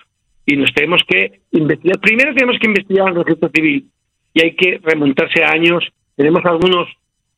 y 0.47 0.57
nos 0.57 0.73
tenemos 0.73 1.03
que 1.07 1.41
investigar. 1.53 2.01
Primero 2.01 2.35
tenemos 2.35 2.59
que 2.59 2.69
investigar 2.69 3.09
el 3.09 3.25
registro 3.25 3.51
civil 3.55 3.87
y 4.35 4.43
hay 4.43 4.57
que 4.57 4.81
remontarse 4.83 5.45
a 5.45 5.53
años. 5.53 5.85
Tenemos 6.17 6.45
algunos 6.45 6.89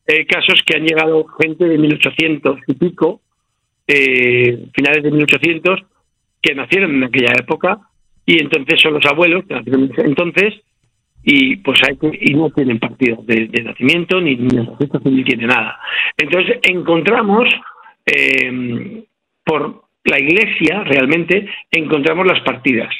eh, 0.07 0.25
casos 0.25 0.61
que 0.65 0.77
han 0.77 0.85
llegado 0.85 1.25
gente 1.39 1.65
de 1.65 1.77
1800 1.77 2.59
y 2.67 2.73
pico, 2.75 3.21
eh, 3.87 4.67
finales 4.73 5.03
de 5.03 5.11
1800, 5.11 5.83
que 6.45 6.53
nacieron 6.53 6.95
en 6.95 7.03
aquella 7.05 7.33
época 7.39 7.79
y 8.25 8.41
entonces 8.41 8.79
son 8.79 8.93
los 8.93 9.05
abuelos 9.05 9.45
que 9.45 9.55
nacieron 9.55 9.91
entonces 9.97 10.53
y 11.23 11.55
pues 11.57 11.79
hay 11.87 11.97
y 12.21 12.35
no 12.35 12.51
tienen 12.51 12.77
partido 12.77 13.17
de, 13.23 13.47
nacimiento 13.63 14.21
ni, 14.21 14.35
ni 14.35 14.59
ni 15.05 15.23
tiene 15.23 15.47
nada. 15.47 15.79
Entonces 16.15 16.59
encontramos 16.61 17.49
eh, 18.05 19.03
por 19.43 19.85
la 20.03 20.19
iglesia 20.19 20.83
realmente 20.83 21.49
encontramos 21.71 22.27
las 22.27 22.41
partidas. 22.41 22.93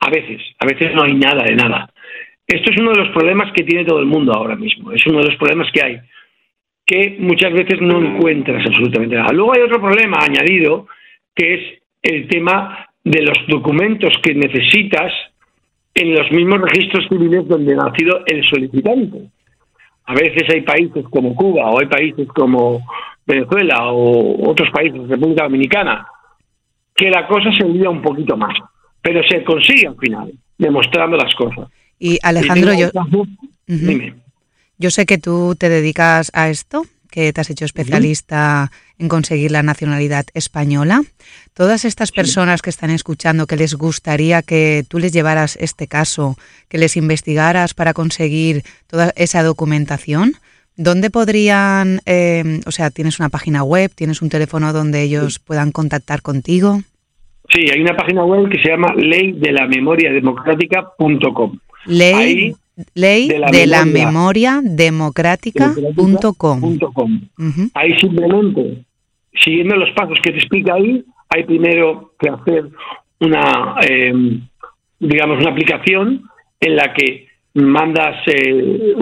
A 0.00 0.10
veces, 0.10 0.40
a 0.60 0.66
veces 0.66 0.94
no 0.94 1.02
hay 1.02 1.14
nada 1.14 1.42
de 1.42 1.56
nada. 1.56 1.90
Esto 2.46 2.70
es 2.70 2.80
uno 2.80 2.92
de 2.92 3.00
los 3.00 3.08
problemas 3.10 3.52
que 3.52 3.64
tiene 3.64 3.84
todo 3.84 3.98
el 3.98 4.06
mundo 4.06 4.32
ahora 4.32 4.54
mismo. 4.54 4.92
Es 4.92 5.04
uno 5.06 5.18
de 5.18 5.26
los 5.26 5.36
problemas 5.36 5.68
que 5.72 5.82
hay, 5.82 5.98
que 6.86 7.16
muchas 7.18 7.52
veces 7.52 7.80
no 7.80 8.00
encuentras 8.00 8.64
absolutamente 8.64 9.16
nada. 9.16 9.32
Luego 9.32 9.54
hay 9.54 9.62
otro 9.62 9.80
problema 9.80 10.18
añadido, 10.20 10.86
que 11.34 11.54
es 11.54 11.78
el 12.02 12.28
tema 12.28 12.86
de 13.04 13.22
los 13.22 13.38
documentos 13.48 14.12
que 14.22 14.34
necesitas 14.34 15.12
en 15.94 16.14
los 16.14 16.30
mismos 16.30 16.60
registros 16.60 17.06
civiles 17.08 17.46
donde 17.48 17.74
ha 17.74 17.76
nacido 17.76 18.20
el 18.26 18.44
solicitante. 18.46 19.30
A 20.04 20.14
veces 20.14 20.44
hay 20.52 20.62
países 20.62 21.04
como 21.10 21.34
Cuba 21.34 21.70
o 21.70 21.80
hay 21.80 21.86
países 21.86 22.28
como 22.28 22.80
Venezuela 23.26 23.90
o 23.92 24.50
otros 24.50 24.70
países, 24.70 25.08
República 25.08 25.44
Dominicana, 25.44 26.06
que 26.94 27.10
la 27.10 27.26
cosa 27.26 27.50
se 27.52 27.64
olvida 27.64 27.90
un 27.90 28.02
poquito 28.02 28.36
más, 28.36 28.54
pero 29.02 29.22
se 29.28 29.44
consigue 29.44 29.86
al 29.86 29.96
final, 29.96 30.32
demostrando 30.56 31.16
las 31.16 31.34
cosas. 31.34 31.68
Y 31.98 32.18
Alejandro, 32.22 32.72
yo, 32.74 32.90
yo 34.78 34.90
sé 34.90 35.04
que 35.04 35.18
tú 35.18 35.56
te 35.58 35.68
dedicas 35.68 36.30
a 36.34 36.48
esto, 36.48 36.84
que 37.10 37.32
te 37.32 37.40
has 37.40 37.50
hecho 37.50 37.64
especialista 37.64 38.70
en 38.98 39.08
conseguir 39.08 39.50
la 39.50 39.62
nacionalidad 39.62 40.26
española. 40.34 41.02
Todas 41.54 41.84
estas 41.84 42.12
personas 42.12 42.62
que 42.62 42.70
están 42.70 42.90
escuchando, 42.90 43.46
que 43.46 43.56
les 43.56 43.74
gustaría 43.74 44.42
que 44.42 44.84
tú 44.88 44.98
les 44.98 45.12
llevaras 45.12 45.56
este 45.60 45.86
caso, 45.86 46.36
que 46.68 46.78
les 46.78 46.96
investigaras 46.96 47.74
para 47.74 47.94
conseguir 47.94 48.62
toda 48.86 49.12
esa 49.16 49.42
documentación, 49.42 50.32
¿dónde 50.76 51.10
podrían, 51.10 52.00
eh, 52.06 52.60
o 52.66 52.70
sea, 52.70 52.90
tienes 52.90 53.18
una 53.18 53.28
página 53.28 53.62
web, 53.62 53.90
tienes 53.94 54.22
un 54.22 54.28
teléfono 54.28 54.72
donde 54.72 55.02
ellos 55.02 55.38
puedan 55.38 55.72
contactar 55.72 56.22
contigo? 56.22 56.80
Sí, 57.50 57.66
hay 57.72 57.80
una 57.80 57.96
página 57.96 58.24
web 58.24 58.50
que 58.50 58.60
se 58.60 58.68
llama 58.68 58.94
ley 58.94 59.32
de 59.32 59.52
la 59.52 59.66
memoria 59.66 60.12
democrática.com. 60.12 61.58
Ley 61.86 62.54
ley 62.94 63.28
de 63.28 63.66
la, 63.66 63.84
memoria, 63.84 64.60
democrática.com. 64.62 66.80
Ahí 67.74 67.98
simplemente, 68.00 68.84
siguiendo 69.32 69.76
los 69.76 69.90
pasos 69.92 70.18
que 70.22 70.30
te 70.30 70.38
explica 70.38 70.74
ahí, 70.74 71.04
hay 71.30 71.44
primero 71.44 72.12
que 72.18 72.28
hacer 72.28 72.68
una, 73.20 73.76
eh, 73.88 74.12
digamos, 74.98 75.38
una 75.40 75.50
aplicación 75.50 76.22
en 76.60 76.76
la 76.76 76.92
que 76.94 77.28
mandas, 77.54 78.16
eh, 78.26 78.94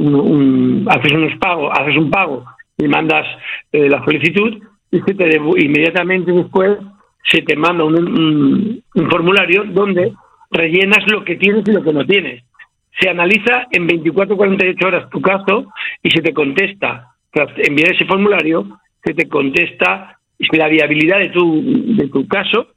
haces 0.89 1.13
unos 1.13 1.39
pagos, 1.39 1.73
haces 1.79 1.97
un 1.97 2.11
pago 2.11 2.45
y 2.79 2.89
mandas 2.89 3.27
eh, 3.73 3.89
la 3.89 4.05
solicitud 4.05 4.63
y 4.91 5.01
se 5.01 5.15
te 5.15 5.37
inmediatamente 5.37 6.33
después 6.33 6.79
se 7.23 7.43
te 7.43 7.57
manda 7.57 7.85
un, 7.85 8.83
un 8.95 9.11
formulario 9.11 9.65
donde 9.65 10.13
rellenas 10.51 11.05
lo 11.11 11.25
que 11.25 11.37
tienes 11.37 11.65
y 11.67 11.73
lo 11.73 11.83
que 11.83 11.93
no 11.93 12.05
tienes. 12.05 12.45
Se 13.01 13.09
analiza 13.09 13.67
en 13.73 13.87
24 13.87 14.37
48 14.37 14.87
horas 14.87 15.11
tu 15.11 15.21
caso 15.21 15.67
y 16.03 16.11
se 16.11 16.23
te 16.23 16.33
contesta, 16.33 17.13
tras 17.31 17.51
enviar 17.59 17.93
ese 17.93 18.07
formulario, 18.07 18.79
se 19.05 19.13
te 19.13 19.29
contesta 19.29 20.16
la 20.39 20.69
viabilidad 20.69 21.19
de 21.19 21.29
tu, 21.31 21.63
de 21.97 22.09
tu 22.09 22.27
caso 22.27 22.69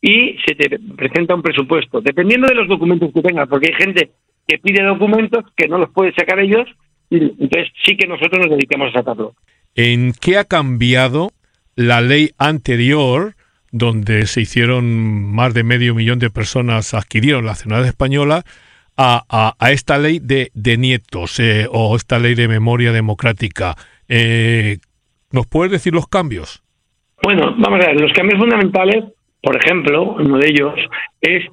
y 0.00 0.36
se 0.46 0.54
te 0.54 0.78
presenta 0.96 1.34
un 1.34 1.42
presupuesto, 1.42 2.00
dependiendo 2.00 2.46
de 2.46 2.54
los 2.54 2.68
documentos 2.68 3.10
que 3.12 3.22
tengas, 3.22 3.48
porque 3.48 3.68
hay 3.72 3.82
gente 3.82 4.10
que 4.46 4.58
pide 4.58 4.82
documentos 4.82 5.44
que 5.56 5.68
no 5.68 5.78
los 5.78 5.90
puede 5.90 6.12
sacar 6.14 6.40
ellos 6.40 6.66
y 7.10 7.16
entonces 7.16 7.68
sí 7.84 7.96
que 7.96 8.06
nosotros 8.06 8.46
nos 8.46 8.50
dedicamos 8.56 8.88
a 8.94 8.98
sacarlo. 8.98 9.34
¿En 9.74 10.12
qué 10.12 10.38
ha 10.38 10.44
cambiado 10.44 11.30
la 11.76 12.00
ley 12.00 12.30
anterior 12.38 13.34
donde 13.72 14.26
se 14.26 14.40
hicieron 14.40 15.32
más 15.32 15.54
de 15.54 15.62
medio 15.62 15.94
millón 15.94 16.18
de 16.18 16.30
personas 16.30 16.94
adquirieron 16.94 17.44
la 17.44 17.52
nacionalidad 17.52 17.88
española 17.88 18.44
a, 18.96 19.70
esta 19.70 19.96
ley 19.96 20.18
de, 20.18 20.50
de 20.52 20.76
nietos 20.76 21.40
eh, 21.40 21.66
o 21.70 21.96
esta 21.96 22.18
ley 22.18 22.34
de 22.34 22.48
memoria 22.48 22.92
democrática. 22.92 23.74
Eh, 24.08 24.78
¿Nos 25.30 25.46
puedes 25.46 25.72
decir 25.72 25.94
los 25.94 26.06
cambios? 26.06 26.62
Bueno, 27.22 27.54
vamos 27.58 27.84
a 27.84 27.88
ver, 27.88 28.00
los 28.00 28.12
cambios 28.12 28.40
fundamentales, 28.40 29.04
por 29.42 29.56
ejemplo, 29.56 30.16
uno 30.18 30.38
de 30.38 30.48
ellos 30.48 30.74
es 31.20 31.44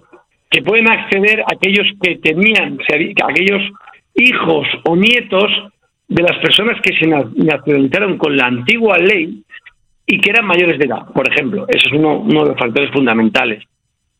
que 0.49 0.61
pueden 0.61 0.89
acceder 0.89 1.43
aquellos 1.51 1.87
que 2.01 2.15
tenían, 2.17 2.79
aquellos 3.23 3.61
hijos 4.15 4.67
o 4.85 4.95
nietos 4.95 5.51
de 6.07 6.23
las 6.23 6.37
personas 6.37 6.79
que 6.81 6.97
se 6.97 7.07
nacionalizaron 7.07 8.17
con 8.17 8.37
la 8.37 8.47
antigua 8.47 8.97
ley 8.97 9.43
y 10.05 10.21
que 10.21 10.29
eran 10.29 10.45
mayores 10.45 10.79
de 10.79 10.85
edad, 10.85 11.05
por 11.13 11.27
ejemplo. 11.29 11.65
Eso 11.67 11.87
es 11.87 11.93
uno, 11.93 12.19
uno 12.19 12.43
de 12.43 12.49
los 12.51 12.59
factores 12.59 12.89
fundamentales. 12.91 13.63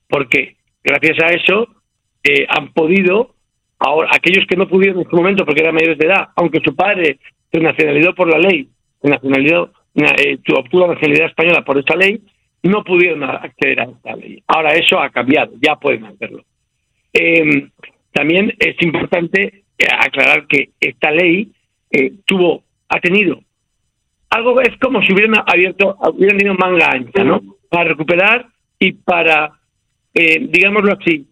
Porque 0.09 0.57
gracias 0.83 1.17
a 1.23 1.27
eso 1.27 1.67
eh, 2.23 2.45
han 2.49 2.73
podido, 2.73 3.35
ahora 3.79 4.09
aquellos 4.13 4.45
que 4.47 4.57
no 4.57 4.67
pudieron 4.67 5.01
en 5.01 5.09
su 5.09 5.15
momento 5.15 5.45
porque 5.45 5.61
eran 5.61 5.75
mayores 5.75 5.97
de 5.97 6.07
edad, 6.07 6.27
aunque 6.35 6.59
su 6.63 6.75
padre 6.75 7.19
se 7.51 7.59
nacionalizó 7.61 8.13
por 8.13 8.29
la 8.29 8.37
ley, 8.37 8.67
se 9.01 9.09
nacionalizó, 9.09 9.71
eh, 9.97 10.39
obtuvo 10.55 10.87
la 10.87 10.93
nacionalidad 10.93 11.29
española 11.29 11.65
por 11.65 11.77
esta 11.77 11.95
ley, 11.95 12.21
no 12.63 12.83
pudieron 12.83 13.23
acceder 13.23 13.81
a 13.81 13.83
esta 13.85 14.15
ley. 14.15 14.43
Ahora 14.47 14.73
eso 14.73 14.99
ha 14.99 15.09
cambiado, 15.09 15.53
ya 15.61 15.75
pueden 15.75 16.05
hacerlo. 16.05 16.43
Em, 17.13 17.69
también 18.11 18.53
es 18.59 18.75
importante 18.81 19.63
eh, 19.77 19.87
aclarar 19.99 20.47
que 20.47 20.69
esta 20.79 21.11
ley 21.11 21.51
tuvo, 22.25 22.63
ha 22.89 22.99
tenido 22.99 23.39
algo 24.29 24.59
es 24.59 24.77
como 24.79 25.01
si 25.01 25.13
hubieran 25.13 25.41
abierto, 25.45 25.95
hubieran 26.13 26.37
tenido 26.37 26.55
manga 26.55 26.91
ancha, 26.91 27.23
¿no? 27.23 27.41
Para 27.69 27.85
recuperar 27.85 28.45
y 28.77 28.91
para, 28.91 29.53
digámoslo 30.13 30.97
así, 30.99 31.25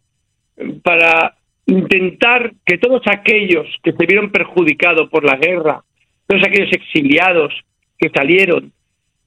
para 0.81 1.35
intentar 1.65 2.53
que 2.65 2.77
todos 2.77 3.01
aquellos 3.07 3.67
que 3.83 3.91
se 3.91 4.05
vieron 4.05 4.31
perjudicados 4.31 5.09
por 5.09 5.23
la 5.23 5.35
guerra, 5.35 5.83
todos 6.27 6.43
aquellos 6.45 6.71
exiliados 6.71 7.53
que 7.97 8.09
salieron, 8.09 8.71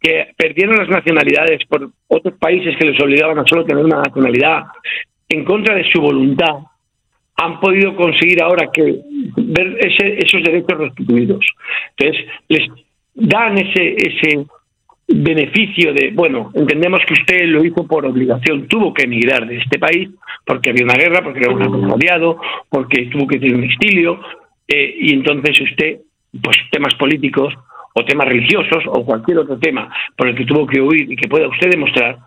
que 0.00 0.28
perdieron 0.36 0.76
las 0.76 0.88
nacionalidades 0.88 1.64
por 1.66 1.90
otros 2.08 2.34
países 2.38 2.76
que 2.76 2.86
les 2.86 3.02
obligaban 3.02 3.38
a 3.38 3.46
solo 3.46 3.64
tener 3.64 3.84
una 3.84 4.02
nacionalidad, 4.02 4.64
en 5.28 5.44
contra 5.44 5.74
de 5.74 5.90
su 5.90 6.00
voluntad, 6.00 6.54
han 7.36 7.60
podido 7.60 7.94
conseguir 7.94 8.42
ahora 8.42 8.68
que 8.72 9.00
ver 9.36 9.78
esos 9.78 10.42
derechos 10.42 10.78
restituidos. 10.78 11.44
Entonces, 11.96 12.26
les 12.48 12.68
dan 13.14 13.58
ese, 13.58 13.96
ese 13.96 14.46
beneficio 15.06 15.92
de, 15.92 16.10
bueno, 16.12 16.50
entendemos 16.54 17.00
que 17.06 17.14
usted 17.14 17.46
lo 17.46 17.64
hizo 17.64 17.86
por 17.86 18.04
obligación, 18.04 18.66
tuvo 18.68 18.92
que 18.92 19.04
emigrar 19.04 19.46
de 19.46 19.56
este 19.56 19.78
país 19.78 20.10
porque 20.44 20.70
había 20.70 20.84
una 20.84 20.94
guerra, 20.94 21.22
porque 21.22 21.40
era 21.40 21.52
un 21.52 21.90
aliado, 21.90 22.40
porque 22.68 23.06
tuvo 23.06 23.26
que 23.26 23.38
tener 23.38 23.54
un 23.54 23.64
exilio, 23.64 24.20
eh, 24.66 24.96
y 25.00 25.14
entonces 25.14 25.60
usted, 25.60 26.00
pues 26.42 26.56
temas 26.70 26.94
políticos 26.96 27.54
o 27.98 28.04
temas 28.04 28.28
religiosos 28.28 28.84
o 28.86 29.04
cualquier 29.04 29.38
otro 29.38 29.58
tema 29.58 29.92
por 30.16 30.28
el 30.28 30.36
que 30.36 30.44
tuvo 30.44 30.66
que 30.66 30.80
huir 30.80 31.10
y 31.10 31.16
que 31.16 31.28
pueda 31.28 31.48
usted 31.48 31.70
demostrar, 31.70 32.18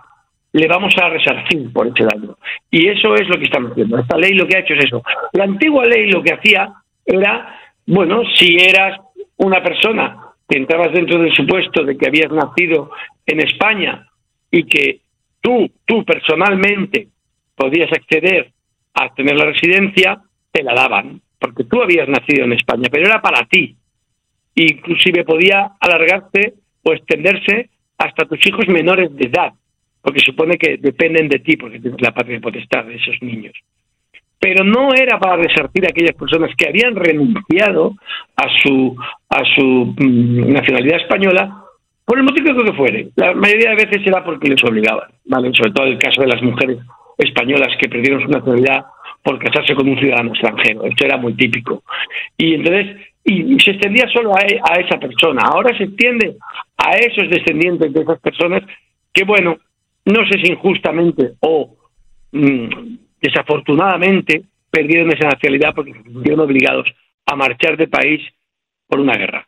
le 0.53 0.67
vamos 0.67 0.93
a 1.01 1.09
resarcir 1.09 1.71
por 1.71 1.87
ese 1.87 2.03
daño. 2.03 2.35
Y 2.69 2.87
eso 2.87 3.15
es 3.15 3.27
lo 3.27 3.37
que 3.37 3.45
estamos 3.45 3.71
haciendo. 3.71 3.97
Esta 3.97 4.17
ley 4.17 4.33
lo 4.33 4.45
que 4.45 4.57
ha 4.57 4.61
hecho 4.61 4.73
es 4.73 4.85
eso. 4.85 5.01
La 5.33 5.45
antigua 5.45 5.85
ley 5.85 6.11
lo 6.11 6.21
que 6.21 6.33
hacía 6.33 6.73
era, 7.05 7.57
bueno, 7.87 8.23
si 8.35 8.57
eras 8.57 8.99
una 9.37 9.63
persona 9.63 10.17
que 10.47 10.57
entrabas 10.57 10.91
dentro 10.91 11.19
del 11.19 11.33
supuesto 11.33 11.83
de 11.83 11.97
que 11.97 12.07
habías 12.07 12.31
nacido 12.31 12.91
en 13.25 13.39
España 13.39 14.07
y 14.49 14.63
que 14.63 14.99
tú, 15.39 15.71
tú 15.85 16.03
personalmente 16.03 17.07
podías 17.55 17.91
acceder 17.91 18.51
a 18.93 19.13
tener 19.13 19.35
la 19.35 19.45
residencia, 19.45 20.19
te 20.51 20.63
la 20.63 20.73
daban, 20.73 21.21
porque 21.39 21.63
tú 21.63 21.81
habías 21.81 22.09
nacido 22.09 22.43
en 22.43 22.53
España, 22.53 22.89
pero 22.91 23.07
era 23.07 23.21
para 23.21 23.45
ti. 23.45 23.75
Inclusive 24.55 25.23
podía 25.23 25.71
alargarse 25.79 26.53
o 26.83 26.93
extenderse 26.93 27.69
hasta 27.97 28.25
tus 28.25 28.45
hijos 28.47 28.67
menores 28.67 29.15
de 29.15 29.27
edad, 29.27 29.53
porque 30.01 30.19
supone 30.19 30.57
que 30.57 30.77
dependen 30.77 31.29
de 31.29 31.39
ti, 31.39 31.57
porque 31.57 31.79
tienes 31.79 32.01
la 32.01 32.11
patria 32.11 32.39
potestad 32.39 32.85
de 32.85 32.95
esos 32.95 33.21
niños 33.21 33.53
pero 34.41 34.63
no 34.63 34.91
era 34.91 35.19
para 35.19 35.35
resartir 35.35 35.85
a 35.85 35.89
aquellas 35.89 36.15
personas 36.15 36.49
que 36.57 36.67
habían 36.67 36.95
renunciado 36.95 37.93
a 38.35 38.49
su 38.61 38.97
a 39.29 39.43
su 39.55 39.93
mm, 39.95 40.51
nacionalidad 40.51 40.99
española 40.99 41.63
por 42.03 42.17
el 42.17 42.23
motivo 42.23 42.63
que 42.63 42.73
fuere. 42.73 43.07
La 43.15 43.33
mayoría 43.33 43.69
de 43.69 43.85
veces 43.85 44.01
era 44.05 44.23
porque 44.23 44.49
les 44.49 44.63
obligaban, 44.63 45.09
¿vale? 45.25 45.51
Sobre 45.53 45.71
todo 45.71 45.85
el 45.85 45.99
caso 45.99 46.21
de 46.21 46.27
las 46.27 46.41
mujeres 46.41 46.79
españolas 47.19 47.69
que 47.79 47.87
perdieron 47.87 48.23
su 48.23 48.29
nacionalidad 48.29 48.85
por 49.23 49.37
casarse 49.37 49.75
con 49.75 49.87
un 49.87 49.99
ciudadano 49.99 50.31
extranjero. 50.31 50.85
Esto 50.85 51.05
era 51.05 51.17
muy 51.17 51.35
típico. 51.35 51.83
Y 52.35 52.55
entonces, 52.55 52.97
y, 53.23 53.59
se 53.59 53.71
extendía 53.71 54.07
solo 54.07 54.33
a, 54.35 54.39
a, 54.39 54.79
esa 54.79 54.99
persona. 54.99 55.43
Ahora 55.43 55.75
se 55.77 55.83
extiende 55.83 56.37
a 56.77 56.91
esos 56.93 57.29
descendientes 57.29 57.93
de 57.93 58.01
esas 58.01 58.19
personas 58.19 58.63
que, 59.13 59.23
bueno, 59.23 59.57
no 60.05 60.25
sé 60.27 60.39
si 60.43 60.51
injustamente 60.51 61.33
o 61.41 61.75
mm, 62.31 62.95
desafortunadamente 63.21 64.43
perdieron 64.69 65.11
esa 65.11 65.27
nacionalidad 65.27 65.75
porque 65.75 65.93
se 65.93 66.03
sintieron 66.03 66.39
obligados 66.39 66.87
a 67.25 67.35
marchar 67.35 67.77
de 67.77 67.87
país 67.87 68.21
por 68.87 68.99
una 68.99 69.13
guerra 69.13 69.47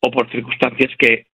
o 0.00 0.10
por 0.10 0.30
circunstancias 0.30 0.90
que 0.98 1.26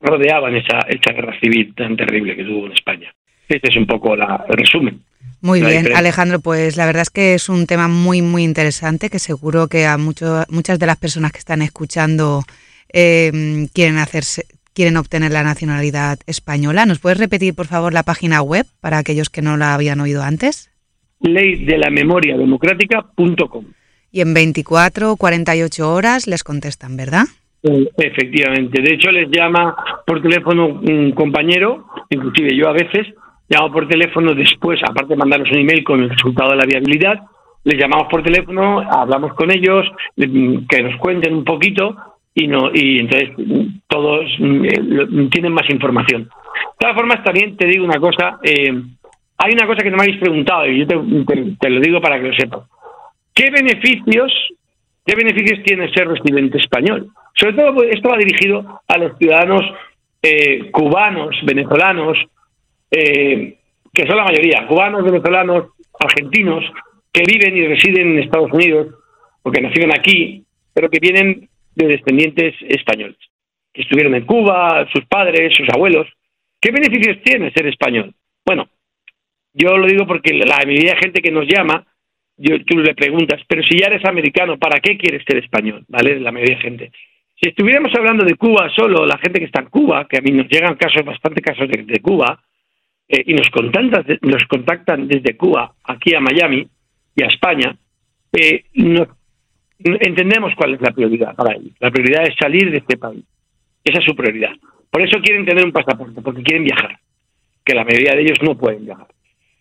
rodeaban 0.00 0.54
esa, 0.56 0.78
esa 0.88 1.12
guerra 1.12 1.38
civil 1.40 1.74
tan 1.74 1.96
terrible 1.96 2.36
que 2.36 2.44
tuvo 2.44 2.66
en 2.66 2.72
España. 2.72 3.12
Este 3.48 3.70
es 3.70 3.76
un 3.76 3.86
poco 3.86 4.16
la, 4.16 4.44
el 4.48 4.56
resumen. 4.56 5.00
Muy 5.40 5.60
bien, 5.60 5.94
Alejandro, 5.94 6.40
pues 6.40 6.76
la 6.76 6.86
verdad 6.86 7.02
es 7.02 7.10
que 7.10 7.34
es 7.34 7.48
un 7.48 7.66
tema 7.66 7.86
muy, 7.86 8.22
muy 8.22 8.42
interesante 8.42 9.08
que 9.08 9.20
seguro 9.20 9.68
que 9.68 9.86
a 9.86 9.96
muchas 9.96 10.78
de 10.78 10.86
las 10.86 10.96
personas 10.96 11.30
que 11.30 11.38
están 11.38 11.62
escuchando 11.62 12.42
eh, 12.92 13.68
quieren 13.72 13.98
hacerse, 13.98 14.46
quieren 14.74 14.96
obtener 14.96 15.30
la 15.32 15.44
nacionalidad 15.44 16.18
española. 16.26 16.86
¿Nos 16.86 16.98
puedes 16.98 17.18
repetir, 17.18 17.54
por 17.54 17.66
favor, 17.66 17.92
la 17.92 18.02
página 18.02 18.42
web 18.42 18.66
para 18.80 18.98
aquellos 18.98 19.30
que 19.30 19.42
no 19.42 19.56
la 19.56 19.74
habían 19.74 20.00
oído 20.00 20.22
antes? 20.22 20.70
Ley 21.20 21.64
de 21.64 21.78
la 21.78 21.90
memoria 21.90 22.36
democrática.com. 22.36 23.64
Y 24.10 24.20
en 24.20 24.34
24 24.34 25.12
o 25.12 25.16
48 25.16 25.92
horas 25.92 26.26
les 26.26 26.42
contestan, 26.42 26.96
¿verdad? 26.96 27.24
Efectivamente. 27.62 28.80
De 28.80 28.94
hecho, 28.94 29.10
les 29.10 29.28
llama 29.30 29.74
por 30.06 30.22
teléfono 30.22 30.66
un 30.66 31.12
compañero, 31.12 31.86
inclusive 32.08 32.56
yo 32.56 32.68
a 32.68 32.72
veces, 32.72 33.06
llamo 33.48 33.72
por 33.72 33.88
teléfono 33.88 34.34
después, 34.34 34.80
aparte 34.82 35.14
de 35.14 35.16
mandarnos 35.16 35.50
un 35.50 35.58
email 35.58 35.84
con 35.84 36.02
el 36.02 36.10
resultado 36.10 36.50
de 36.50 36.56
la 36.56 36.66
viabilidad, 36.66 37.20
les 37.64 37.78
llamamos 37.78 38.08
por 38.08 38.22
teléfono, 38.22 38.80
hablamos 38.80 39.34
con 39.34 39.50
ellos, 39.50 39.86
que 40.16 40.82
nos 40.82 40.96
cuenten 40.96 41.34
un 41.34 41.44
poquito 41.44 41.96
y 42.34 42.46
no 42.46 42.70
y 42.72 43.00
entonces 43.00 43.30
todos 43.88 44.24
eh, 44.40 45.28
tienen 45.30 45.52
más 45.52 45.68
información. 45.70 46.24
De 46.24 46.30
todas 46.78 46.94
formas, 46.94 47.24
también 47.24 47.56
te 47.56 47.66
digo 47.66 47.84
una 47.84 47.98
cosa, 47.98 48.38
eh, 48.42 48.72
hay 49.38 49.52
una 49.52 49.66
cosa 49.66 49.82
que 49.82 49.90
no 49.90 49.96
me 49.96 50.04
habéis 50.04 50.20
preguntado 50.20 50.66
y 50.66 50.80
yo 50.80 50.86
te, 50.86 51.70
lo 51.70 51.80
digo 51.80 52.00
para 52.00 52.20
que 52.20 52.28
lo 52.28 52.34
sepas. 52.34 52.60
¿Qué 53.34 53.50
beneficios, 53.50 54.32
qué 55.04 55.14
beneficios 55.16 55.62
tiene 55.64 55.92
ser 55.92 56.08
residente 56.08 56.58
español? 56.58 57.08
Sobre 57.34 57.54
todo 57.54 57.74
pues, 57.74 57.88
esto 57.92 58.08
va 58.08 58.16
dirigido 58.16 58.82
a 58.86 58.98
los 58.98 59.16
ciudadanos 59.18 59.62
eh, 60.22 60.70
cubanos, 60.70 61.36
venezolanos, 61.44 62.18
que 62.90 64.06
son 64.06 64.16
la 64.16 64.24
mayoría, 64.24 64.66
cubanos, 64.66 65.04
venezolanos, 65.04 65.72
argentinos, 65.98 66.64
que 67.12 67.22
viven 67.26 67.56
y 67.56 67.66
residen 67.66 68.12
en 68.12 68.18
Estados 68.20 68.52
Unidos, 68.52 68.94
o 69.42 69.50
que 69.50 69.60
nacieron 69.60 69.92
aquí, 69.92 70.44
pero 70.72 70.88
que 70.90 71.00
vienen 71.00 71.48
de 71.74 71.86
descendientes 71.86 72.54
españoles, 72.68 73.16
que 73.72 73.82
estuvieron 73.82 74.14
en 74.14 74.24
Cuba, 74.24 74.86
sus 74.92 75.04
padres, 75.06 75.54
sus 75.56 75.68
abuelos. 75.70 76.06
¿Qué 76.60 76.70
beneficios 76.70 77.22
tiene 77.22 77.52
ser 77.52 77.66
español? 77.66 78.14
Bueno, 78.44 78.68
yo 79.52 79.76
lo 79.76 79.86
digo 79.86 80.06
porque 80.06 80.34
la 80.34 80.56
mayoría 80.64 80.94
de 80.94 81.00
gente 81.00 81.20
que 81.20 81.30
nos 81.30 81.46
llama, 81.46 81.86
yo, 82.36 82.64
tú 82.64 82.78
le 82.78 82.94
preguntas, 82.94 83.40
pero 83.48 83.62
si 83.62 83.78
ya 83.78 83.86
eres 83.86 84.04
americano, 84.04 84.58
¿para 84.58 84.80
qué 84.80 84.96
quieres 84.96 85.22
ser 85.26 85.38
español? 85.38 85.84
¿Vale? 85.88 86.20
La 86.20 86.32
mayoría 86.32 86.56
de 86.56 86.62
gente. 86.62 86.92
Si 87.40 87.50
estuviéramos 87.50 87.92
hablando 87.96 88.24
de 88.24 88.34
Cuba 88.34 88.68
solo, 88.74 89.06
la 89.06 89.18
gente 89.18 89.38
que 89.38 89.46
está 89.46 89.60
en 89.60 89.68
Cuba, 89.68 90.06
que 90.08 90.18
a 90.18 90.20
mí 90.20 90.32
nos 90.32 90.48
llegan 90.48 90.74
casos, 90.74 91.04
bastante 91.04 91.40
casos 91.40 91.68
de, 91.68 92.00
Cuba, 92.00 92.40
eh, 93.08 93.24
y 93.26 93.34
nos 93.34 93.48
contactan, 93.50 94.18
nos 94.22 94.44
contactan 94.44 95.08
desde 95.08 95.36
Cuba 95.36 95.72
aquí 95.84 96.14
a 96.14 96.20
Miami 96.20 96.68
y 97.16 97.22
a 97.22 97.26
España, 97.26 97.76
eh, 98.32 98.64
entendemos 99.78 100.54
cuál 100.56 100.74
es 100.74 100.80
la 100.80 100.92
prioridad 100.92 101.34
para 101.34 101.56
ellos. 101.56 101.72
La 101.80 101.90
prioridad 101.90 102.24
es 102.26 102.34
salir 102.38 102.70
de 102.70 102.78
este 102.78 102.96
país. 102.96 103.24
Esa 103.82 103.98
es 103.98 104.04
su 104.04 104.14
prioridad. 104.14 104.52
Por 104.90 105.02
eso 105.02 105.20
quieren 105.22 105.46
tener 105.46 105.64
un 105.64 105.72
pasaporte, 105.72 106.20
porque 106.20 106.42
quieren 106.42 106.64
viajar, 106.64 106.98
que 107.64 107.74
la 107.74 107.84
mayoría 107.84 108.12
de 108.12 108.22
ellos 108.22 108.38
no 108.42 108.56
pueden 108.56 108.84
viajar. 108.84 109.06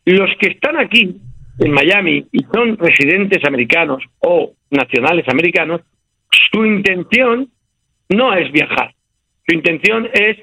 Los 0.05 0.29
que 0.39 0.49
están 0.49 0.77
aquí, 0.77 1.17
en 1.59 1.71
Miami, 1.71 2.25
y 2.31 2.43
son 2.53 2.77
residentes 2.77 3.43
americanos 3.45 4.03
o 4.19 4.53
nacionales 4.69 5.27
americanos, 5.27 5.81
su 6.51 6.65
intención 6.65 7.49
no 8.09 8.33
es 8.33 8.51
viajar. 8.51 8.93
Su 9.47 9.55
intención 9.55 10.09
es, 10.13 10.37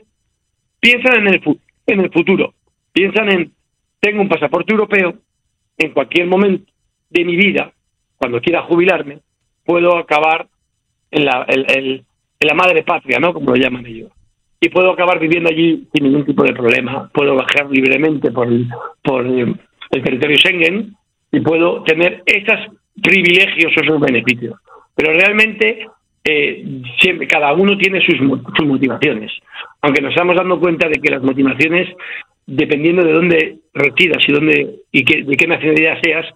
piensan 0.80 1.26
en 1.26 1.34
el, 1.34 1.42
en 1.86 2.00
el 2.00 2.10
futuro, 2.10 2.54
piensan 2.94 3.30
en, 3.30 3.52
tengo 4.00 4.22
un 4.22 4.28
pasaporte 4.28 4.72
europeo, 4.72 5.14
en 5.76 5.92
cualquier 5.92 6.26
momento 6.26 6.72
de 7.10 7.24
mi 7.24 7.36
vida, 7.36 7.72
cuando 8.16 8.40
quiera 8.40 8.62
jubilarme, 8.62 9.18
puedo 9.64 9.98
acabar 9.98 10.46
en 11.10 11.24
la, 11.24 12.54
madre 12.54 12.82
patria, 12.84 13.18
¿no? 13.18 13.34
Como 13.34 13.50
lo 13.50 13.56
llaman 13.56 13.86
ellos. 13.86 14.10
Y 14.60 14.68
puedo 14.68 14.92
acabar 14.92 15.18
viviendo 15.18 15.50
allí 15.50 15.86
sin 15.92 16.04
ningún 16.04 16.24
tipo 16.24 16.44
de 16.44 16.54
problema. 16.54 17.10
Puedo 17.12 17.34
bajar 17.34 17.68
libremente 17.70 18.30
por, 18.30 18.48
por 19.02 19.26
el 19.26 19.58
territorio 19.90 20.36
Schengen 20.38 20.94
y 21.32 21.40
puedo 21.40 21.82
tener 21.82 22.22
esos 22.24 22.74
privilegios 23.02 23.72
o 23.76 23.80
esos 23.80 24.00
beneficios. 24.00 24.58
Pero 24.94 25.12
realmente 25.12 25.86
eh, 26.24 26.82
siempre, 27.00 27.26
cada 27.26 27.52
uno 27.52 27.76
tiene 27.76 28.00
sus, 28.00 28.16
sus 28.56 28.66
motivaciones. 28.66 29.30
Aunque 29.82 30.00
nos 30.00 30.12
estamos 30.12 30.36
dando 30.36 30.58
cuenta 30.58 30.88
de 30.88 31.00
que 31.00 31.12
las 31.12 31.22
motivaciones, 31.22 31.88
dependiendo 32.46 33.04
de 33.04 33.12
dónde 33.12 33.58
residas 33.72 34.22
y 34.26 34.32
dónde 34.32 34.76
y 34.92 35.04
de 35.04 35.36
qué 35.36 35.46
nacionalidad 35.46 36.00
seas, 36.02 36.26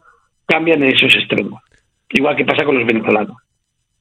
cambian 0.47 0.83
en 0.83 0.95
esos 0.95 1.15
extremos 1.15 1.63
igual 2.11 2.37
que 2.37 2.45
pasa 2.45 2.65
con 2.65 2.79
los 2.79 2.87
venezolanos. 2.87 3.37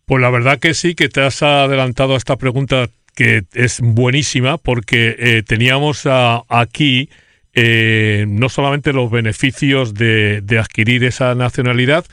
Pues 0.05 0.21
la 0.21 0.29
verdad 0.29 0.59
que 0.59 0.73
sí, 0.73 0.95
que 0.95 1.09
te 1.09 1.21
has 1.21 1.43
adelantado 1.43 2.13
a 2.13 2.17
esta 2.17 2.37
pregunta 2.37 2.87
que 3.15 3.43
es 3.53 3.81
buenísima 3.81 4.57
porque 4.57 5.15
eh, 5.17 5.43
teníamos 5.43 6.07
aquí 6.49 7.09
eh, 7.53 8.25
no 8.27 8.47
solamente 8.47 8.93
los 8.93 9.09
beneficios 9.09 9.95
de, 9.95 10.43
adquirir 10.59 11.03
esa 11.03 11.33
nacionalidad, 11.35 12.05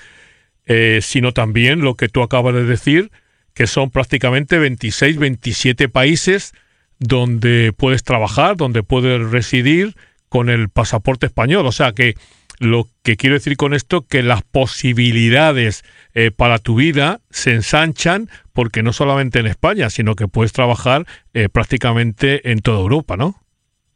eh, 0.66 1.00
sino 1.02 1.32
también 1.32 1.82
lo 1.82 1.94
que 1.94 2.08
tú 2.08 2.22
acabas 2.22 2.54
de 2.54 2.64
decir, 2.64 3.10
que 3.52 3.66
son 3.66 3.90
prácticamente 3.90 4.58
26, 4.58 5.18
27 5.18 5.88
países 5.88 6.54
donde 6.98 7.72
puedes 7.76 8.04
trabajar, 8.04 8.56
donde 8.56 8.82
puedes 8.82 9.30
residir 9.30 9.94
con 10.28 10.48
el 10.48 10.68
pasaporte 10.68 11.26
español. 11.26 11.66
O 11.66 11.72
sea 11.72 11.92
que 11.92 12.14
lo 12.58 12.86
que 13.02 13.16
quiero 13.16 13.34
decir 13.34 13.56
con 13.56 13.74
esto, 13.74 14.06
que 14.08 14.22
las 14.22 14.42
posibilidades 14.42 15.84
eh, 16.14 16.30
para 16.30 16.58
tu 16.58 16.76
vida 16.76 17.18
se 17.30 17.52
ensanchan 17.52 18.28
porque 18.52 18.82
no 18.82 18.92
solamente 18.92 19.40
en 19.40 19.46
España, 19.46 19.90
sino 19.90 20.14
que 20.14 20.28
puedes 20.28 20.52
trabajar 20.52 21.04
eh, 21.34 21.48
prácticamente 21.48 22.50
en 22.50 22.60
toda 22.60 22.80
Europa, 22.80 23.16
¿no? 23.16 23.34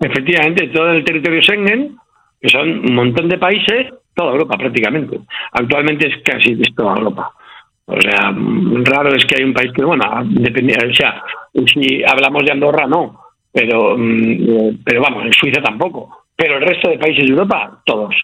Efectivamente, 0.01 0.69
todo 0.69 0.93
el 0.93 1.05
territorio 1.05 1.41
Schengen, 1.43 1.97
que 2.41 2.49
son 2.49 2.69
un 2.89 2.95
montón 2.95 3.29
de 3.29 3.39
países, 3.39 3.87
toda 4.15 4.33
Europa 4.33 4.57
prácticamente. 4.59 5.19
Actualmente 5.53 6.09
es 6.09 6.23
casi 6.25 6.57
toda 6.75 6.97
Europa. 6.97 7.33
O 7.87 8.01
sea, 8.01 8.33
raro 8.85 9.15
es 9.15 9.25
que 9.25 9.37
hay 9.39 9.45
un 9.45 9.55
país 9.55 9.73
que, 9.75 9.85
bueno, 9.85 10.05
depende, 10.25 10.75
o 10.75 10.95
sea, 10.95 11.23
si 11.67 12.03
hablamos 12.05 12.45
de 12.45 12.53
Andorra, 12.53 12.87
no, 12.87 13.21
pero, 13.53 13.97
mm, 13.97 14.33
eh, 14.33 14.77
pero 14.85 15.03
vamos, 15.03 15.25
en 15.25 15.33
Suiza 15.33 15.61
tampoco 15.63 16.19
pero 16.39 16.59
el 16.59 16.63
resto 16.63 16.89
de 16.89 16.99
países 16.99 17.25
de 17.25 17.31
Europa, 17.33 17.83
todos. 17.85 18.15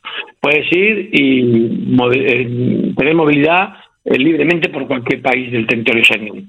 Puedes 0.40 0.70
ir 0.70 1.10
y 1.12 1.74
eh, 2.14 2.92
tener 2.96 3.14
movilidad 3.16 3.70
eh, 4.04 4.16
libremente 4.16 4.68
por 4.68 4.86
cualquier 4.86 5.20
país 5.20 5.50
del 5.50 5.66
territorio 5.66 6.04
Schengen. 6.04 6.48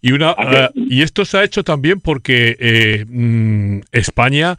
Y, 0.00 0.12
una, 0.12 0.36
y 0.76 1.02
esto 1.02 1.24
se 1.24 1.38
ha 1.38 1.44
hecho 1.44 1.64
también 1.64 2.00
porque 2.00 2.56
eh, 2.60 3.04
mm, 3.08 3.80
España, 3.90 4.56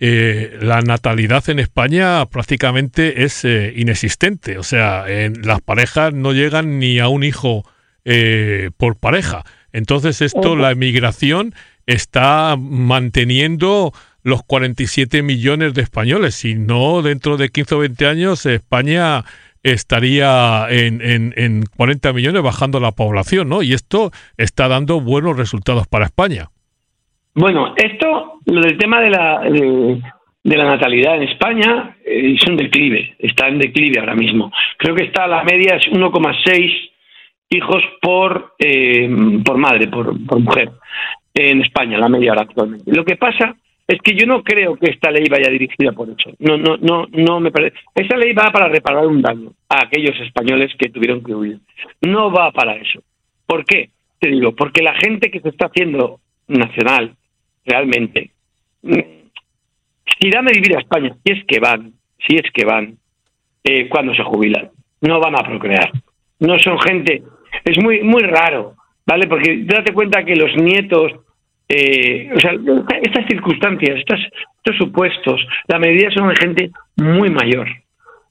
la 0.00 0.82
natalidad 0.82 1.48
en 1.48 1.60
España 1.60 2.26
prácticamente 2.26 3.22
es 3.22 3.44
inexistente. 3.44 4.58
O 4.58 4.62
sea, 4.62 5.04
en, 5.08 5.42
las 5.46 5.62
parejas 5.62 6.12
no 6.12 6.32
llegan 6.32 6.78
ni 6.78 6.98
a 6.98 7.08
un 7.08 7.22
hijo 7.22 7.62
por 8.76 8.96
pareja. 8.98 9.44
Entonces 9.74 10.22
esto, 10.22 10.54
la 10.54 10.70
emigración 10.70 11.52
está 11.84 12.56
manteniendo 12.56 13.92
los 14.22 14.42
47 14.44 15.22
millones 15.22 15.74
de 15.74 15.82
españoles. 15.82 16.36
Si 16.36 16.54
no, 16.54 17.02
dentro 17.02 17.36
de 17.36 17.48
15 17.48 17.74
o 17.74 17.78
20 17.80 18.06
años 18.06 18.46
España 18.46 19.24
estaría 19.64 20.66
en, 20.70 21.00
en, 21.36 21.64
40 21.76 22.12
millones 22.12 22.42
bajando 22.42 22.78
la 22.78 22.92
población, 22.92 23.48
¿no? 23.48 23.62
Y 23.62 23.72
esto 23.72 24.12
está 24.36 24.68
dando 24.68 25.00
buenos 25.00 25.36
resultados 25.36 25.88
para 25.88 26.04
España. 26.04 26.50
Bueno, 27.34 27.74
esto, 27.76 28.38
lo 28.46 28.60
del 28.60 28.78
tema 28.78 29.00
de 29.00 29.10
la, 29.10 29.40
de, 29.40 30.56
la 30.56 30.64
natalidad 30.66 31.16
en 31.16 31.24
España 31.24 31.96
eh, 32.04 32.36
es 32.36 32.48
un 32.48 32.56
declive, 32.56 33.16
está 33.18 33.48
en 33.48 33.58
declive 33.58 33.98
ahora 33.98 34.14
mismo. 34.14 34.52
Creo 34.78 34.94
que 34.94 35.06
está 35.06 35.26
la 35.26 35.42
media 35.42 35.74
es 35.74 35.86
1,6 35.90 36.93
hijos 37.50 37.82
por, 38.00 38.54
eh, 38.58 39.08
por 39.44 39.56
madre, 39.56 39.88
por, 39.88 40.26
por 40.26 40.40
mujer 40.40 40.70
en 41.34 41.62
España, 41.62 41.98
la 41.98 42.08
media 42.08 42.30
ahora 42.30 42.42
actualmente. 42.42 42.92
Lo 42.92 43.04
que 43.04 43.16
pasa 43.16 43.56
es 43.86 44.00
que 44.00 44.14
yo 44.14 44.26
no 44.26 44.42
creo 44.42 44.76
que 44.76 44.90
esta 44.90 45.10
ley 45.10 45.26
vaya 45.30 45.50
dirigida 45.50 45.92
por 45.92 46.08
eso. 46.08 46.30
No, 46.38 46.56
no, 46.56 46.76
no, 46.78 47.06
no 47.10 47.40
me 47.40 47.50
parece. 47.50 47.76
Esa 47.94 48.16
ley 48.16 48.32
va 48.32 48.50
para 48.50 48.68
reparar 48.68 49.06
un 49.06 49.20
daño 49.20 49.52
a 49.68 49.84
aquellos 49.84 50.18
españoles 50.20 50.72
que 50.78 50.88
tuvieron 50.88 51.22
que 51.22 51.34
huir. 51.34 51.58
No 52.00 52.30
va 52.30 52.50
para 52.50 52.76
eso. 52.76 53.02
¿Por 53.46 53.64
qué? 53.64 53.90
Te 54.18 54.30
digo, 54.30 54.54
porque 54.54 54.82
la 54.82 54.94
gente 54.94 55.30
que 55.30 55.40
se 55.40 55.50
está 55.50 55.66
haciendo 55.66 56.20
nacional, 56.48 57.14
realmente, 57.66 58.30
mm, 58.82 58.98
irán 60.20 60.48
a 60.48 60.52
vivir 60.52 60.76
a 60.76 60.80
España, 60.80 61.14
si 61.22 61.32
es 61.32 61.44
que 61.44 61.60
van, 61.60 61.92
si 62.26 62.36
es 62.36 62.50
que 62.52 62.64
van, 62.64 62.96
eh, 63.64 63.88
cuando 63.88 64.14
se 64.14 64.22
jubilan. 64.22 64.70
No 65.02 65.20
van 65.20 65.34
a 65.34 65.42
procrear. 65.42 65.90
No 66.40 66.58
son 66.58 66.78
gente. 66.80 67.22
Es 67.64 67.82
muy, 67.82 68.02
muy 68.02 68.22
raro, 68.22 68.74
¿vale? 69.06 69.26
Porque 69.26 69.62
date 69.64 69.92
cuenta 69.92 70.24
que 70.24 70.36
los 70.36 70.54
nietos 70.56 71.12
eh, 71.68 72.30
o 72.34 72.40
sea, 72.40 72.52
estas 73.02 73.26
circunstancias, 73.26 73.98
estos, 73.98 74.20
estos 74.56 74.76
supuestos, 74.76 75.46
la 75.66 75.78
mayoría 75.78 76.10
son 76.10 76.28
de 76.28 76.36
gente 76.36 76.70
muy 76.96 77.30
mayor. 77.30 77.66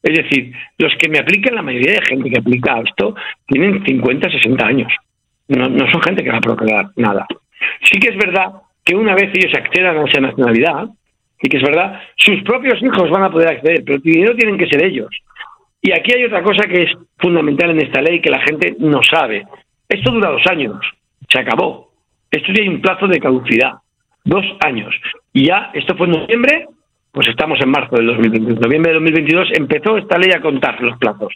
Es 0.04 0.18
decir, 0.18 0.54
los 0.78 0.94
que 1.00 1.10
me 1.10 1.20
aplican, 1.20 1.56
la 1.56 1.62
mayoría 1.62 1.94
de 1.94 2.06
gente 2.06 2.30
que 2.30 2.40
aplica 2.40 2.82
esto, 2.86 3.16
tienen 3.48 3.84
50, 3.84 4.30
60 4.30 4.66
años. 4.66 4.94
No, 5.48 5.68
no 5.68 5.90
son 5.92 6.02
gente 6.02 6.24
que 6.24 6.30
va 6.30 6.38
a 6.38 6.42
procrear 6.42 6.90
nada. 6.96 7.26
Sí 7.82 8.00
que 8.00 8.10
es 8.10 8.18
verdad 8.18 8.54
que 8.84 8.96
una 8.96 9.16
vez 9.16 9.32
ellos 9.34 9.54
accedan 9.56 9.98
a 9.98 10.04
esa 10.04 10.20
nacionalidad, 10.20 10.90
y 11.42 11.50
que 11.50 11.58
es 11.58 11.64
verdad, 11.64 12.02
sus 12.16 12.42
propios 12.44 12.82
hijos 12.82 13.10
van 13.10 13.24
a 13.24 13.32
poder 13.32 13.50
acceder, 13.50 13.84
pero 13.86 14.02
primero 14.02 14.36
tienen 14.36 14.58
que 14.58 14.68
ser 14.68 14.84
ellos. 14.84 15.10
Y 15.84 15.92
aquí 15.92 16.14
hay 16.16 16.24
otra 16.24 16.42
cosa 16.42 16.68
que 16.68 16.84
es 16.84 16.92
fundamental 17.18 17.72
en 17.72 17.82
esta 17.82 18.02
ley 18.02 18.22
que 18.22 18.32
la 18.32 18.40
gente 18.40 18.76
no 18.80 19.02
sabe. 19.04 19.46
Esto 19.88 20.12
dura 20.12 20.32
dos 20.32 20.48
años, 20.50 20.80
se 21.30 21.40
acabó. 21.40 21.92
Esto 22.32 22.52
hay 22.58 22.68
un 22.68 22.82
plazo 22.82 23.08
de 23.08 23.20
caducidad, 23.20 23.74
dos 24.24 24.46
años. 24.66 24.96
Y 25.34 25.48
ya, 25.48 25.70
esto 25.74 25.96
fue 25.96 26.08
en 26.08 26.14
noviembre, 26.14 26.68
pues 27.12 27.28
estamos 27.28 27.60
en 27.62 27.70
marzo 27.70 27.98
del 27.98 28.08
2022. 28.08 28.56
En 28.56 28.62
noviembre 28.62 28.92
de 28.92 29.00
2022 29.00 29.50
empezó 29.60 29.98
esta 29.98 30.18
ley 30.18 30.32
a 30.32 30.42
contar 30.42 30.82
los 30.82 30.98
plazos. 30.98 31.34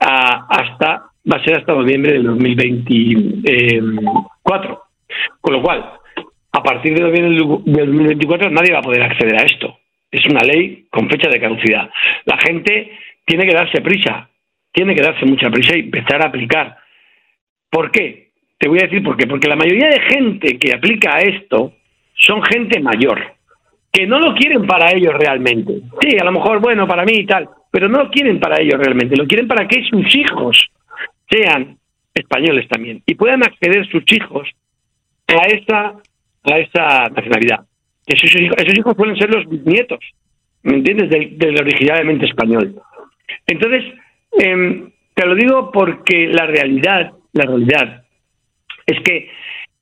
hasta 0.00 1.08
Va 1.30 1.36
a 1.36 1.44
ser 1.44 1.58
hasta 1.58 1.74
noviembre 1.74 2.12
del 2.12 2.24
2024. 2.24 4.82
Con 5.40 5.52
lo 5.52 5.62
cual, 5.62 5.92
a 6.52 6.62
partir 6.62 6.94
de 6.94 7.02
noviembre 7.02 7.34
del 7.66 7.86
2024 7.86 8.48
nadie 8.50 8.72
va 8.72 8.78
a 8.78 8.82
poder 8.82 9.02
acceder 9.02 9.38
a 9.38 9.44
esto. 9.44 9.76
Es 10.10 10.24
una 10.26 10.40
ley 10.40 10.86
con 10.90 11.06
fecha 11.10 11.28
de 11.28 11.38
caducidad. 11.38 11.90
La 12.24 12.38
gente 12.38 12.98
tiene 13.28 13.46
que 13.46 13.54
darse 13.54 13.80
prisa, 13.82 14.28
tiene 14.72 14.94
que 14.94 15.02
darse 15.02 15.26
mucha 15.26 15.50
prisa 15.50 15.76
y 15.76 15.80
empezar 15.80 16.24
a 16.24 16.28
aplicar. 16.28 16.76
¿Por 17.70 17.90
qué? 17.90 18.30
Te 18.58 18.68
voy 18.68 18.78
a 18.78 18.86
decir 18.86 19.02
por 19.02 19.16
qué. 19.16 19.26
Porque 19.26 19.48
la 19.48 19.56
mayoría 19.56 19.88
de 19.88 20.00
gente 20.00 20.58
que 20.58 20.72
aplica 20.72 21.16
a 21.16 21.20
esto 21.20 21.74
son 22.14 22.42
gente 22.42 22.80
mayor, 22.80 23.34
que 23.92 24.06
no 24.06 24.18
lo 24.18 24.34
quieren 24.34 24.66
para 24.66 24.90
ellos 24.90 25.12
realmente. 25.14 25.74
Sí, 26.00 26.16
a 26.18 26.24
lo 26.24 26.32
mejor, 26.32 26.60
bueno, 26.60 26.88
para 26.88 27.04
mí 27.04 27.12
y 27.18 27.26
tal, 27.26 27.48
pero 27.70 27.88
no 27.88 28.04
lo 28.04 28.10
quieren 28.10 28.40
para 28.40 28.60
ellos 28.60 28.78
realmente, 28.78 29.16
lo 29.16 29.26
quieren 29.26 29.46
para 29.46 29.68
que 29.68 29.84
sus 29.84 30.14
hijos 30.16 30.58
sean 31.30 31.76
españoles 32.14 32.66
también 32.68 33.02
y 33.06 33.14
puedan 33.14 33.42
acceder 33.44 33.86
sus 33.88 34.02
hijos 34.10 34.48
a 35.28 35.46
esa, 35.46 35.94
a 36.44 36.58
esa 36.58 37.08
nacionalidad. 37.10 37.60
Esos 38.06 38.34
hijos, 38.40 38.56
esos 38.58 38.78
hijos 38.78 38.94
pueden 38.96 39.16
ser 39.16 39.32
los 39.32 39.46
bisnietos, 39.46 40.00
¿me 40.62 40.76
entiendes?, 40.76 41.10
del, 41.10 41.60
originalmente 41.60 42.24
español. 42.24 42.74
Entonces, 43.46 43.84
em, 44.38 44.90
te 45.14 45.26
lo 45.26 45.34
digo 45.34 45.70
porque 45.72 46.28
la 46.28 46.46
realidad, 46.46 47.12
la 47.32 47.44
realidad 47.44 48.04
es 48.86 49.00
que 49.02 49.30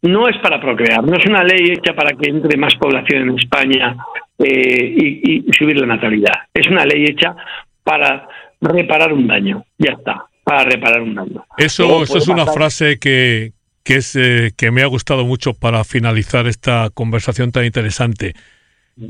no 0.03 0.29
es 0.29 0.37
para 0.39 0.61
procrear, 0.61 1.03
no 1.05 1.17
es 1.17 1.27
una 1.27 1.43
ley 1.43 1.73
hecha 1.73 1.95
para 1.95 2.13
que 2.17 2.31
entre 2.31 2.57
más 2.57 2.75
población 2.77 3.29
en 3.29 3.39
España 3.39 3.97
eh, 4.39 4.95
y, 4.97 5.53
subir 5.53 5.79
la 5.79 5.87
natalidad. 5.87 6.35
Es 6.53 6.67
una 6.69 6.85
ley 6.85 7.05
hecha 7.05 7.35
para 7.83 8.29
reparar 8.61 9.13
un 9.13 9.27
daño. 9.27 9.65
Ya 9.79 9.93
está, 9.93 10.25
para 10.45 10.65
reparar 10.65 11.03
un 11.03 11.15
daño. 11.15 11.45
Eso, 11.57 12.03
eso 12.03 12.19
es 12.19 12.29
una 12.29 12.47
frase 12.47 12.99
que, 12.99 13.53
que, 13.83 13.97
es, 13.97 14.15
eh, 14.17 14.53
que 14.57 14.71
me 14.71 14.83
ha 14.83 14.87
gustado 14.87 15.25
mucho 15.25 15.55
para 15.55 15.85
finalizar 15.85 16.47
esta 16.47 16.91
conversación 16.93 17.53
tan 17.53 17.65
interesante. 17.65 18.35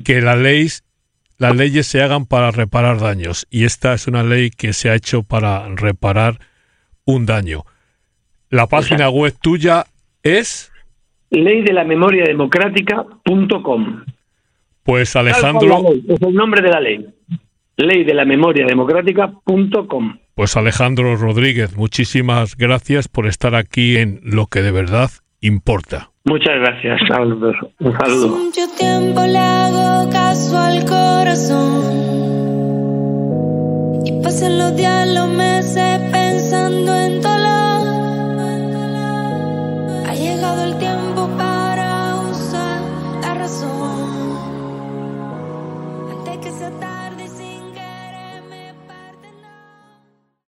Que 0.04 0.20
la 0.20 0.36
ley 0.36 0.66
las 1.38 1.56
leyes 1.56 1.86
se 1.86 2.02
hagan 2.02 2.26
para 2.26 2.50
reparar 2.50 2.98
daños 2.98 3.46
y 3.50 3.64
esta 3.64 3.94
es 3.94 4.06
una 4.06 4.22
ley 4.22 4.50
que 4.50 4.72
se 4.72 4.90
ha 4.90 4.94
hecho 4.94 5.22
para 5.22 5.68
reparar 5.68 6.38
un 7.04 7.26
daño. 7.26 7.64
La 8.50 8.66
página 8.66 9.10
web 9.10 9.34
tuya 9.40 9.84
es 10.22 10.72
ley 11.30 11.62
de 11.62 11.72
la 11.72 11.84
memoria 11.84 12.24
democrática.com. 12.24 14.04
Pues 14.82 15.16
Alejandro, 15.16 15.82
es 16.08 16.22
el 16.22 16.34
nombre 16.34 16.62
de 16.62 16.68
la 16.68 16.80
ley. 16.80 17.06
Ley 17.76 18.04
de 18.04 18.14
la 18.14 18.24
memoria 18.24 18.64
democrática.com. 18.66 20.18
Pues 20.34 20.56
Alejandro 20.56 21.16
Rodríguez, 21.16 21.76
muchísimas 21.76 22.56
gracias 22.56 23.08
por 23.08 23.26
estar 23.26 23.54
aquí 23.54 23.96
en 23.96 24.20
Lo 24.22 24.46
que 24.46 24.62
de 24.62 24.70
verdad 24.70 25.10
importa. 25.40 26.10
Muchas 26.24 26.58
gracias, 26.60 27.00
saludos. 27.08 27.56
Un 27.78 27.92
saludo. 27.98 28.28
Mucho 28.28 28.66
tiempo 28.78 29.24
le 29.26 29.38
hago 29.38 30.10
caso 30.10 30.58
al 30.58 30.84
Y 34.04 34.12
pasan 34.22 34.56
los 34.56 34.74
días, 34.74 35.06
los 35.08 35.28
meses 35.28 36.00
pensando 36.10 36.96
en 36.96 37.20
dolor. 37.20 37.35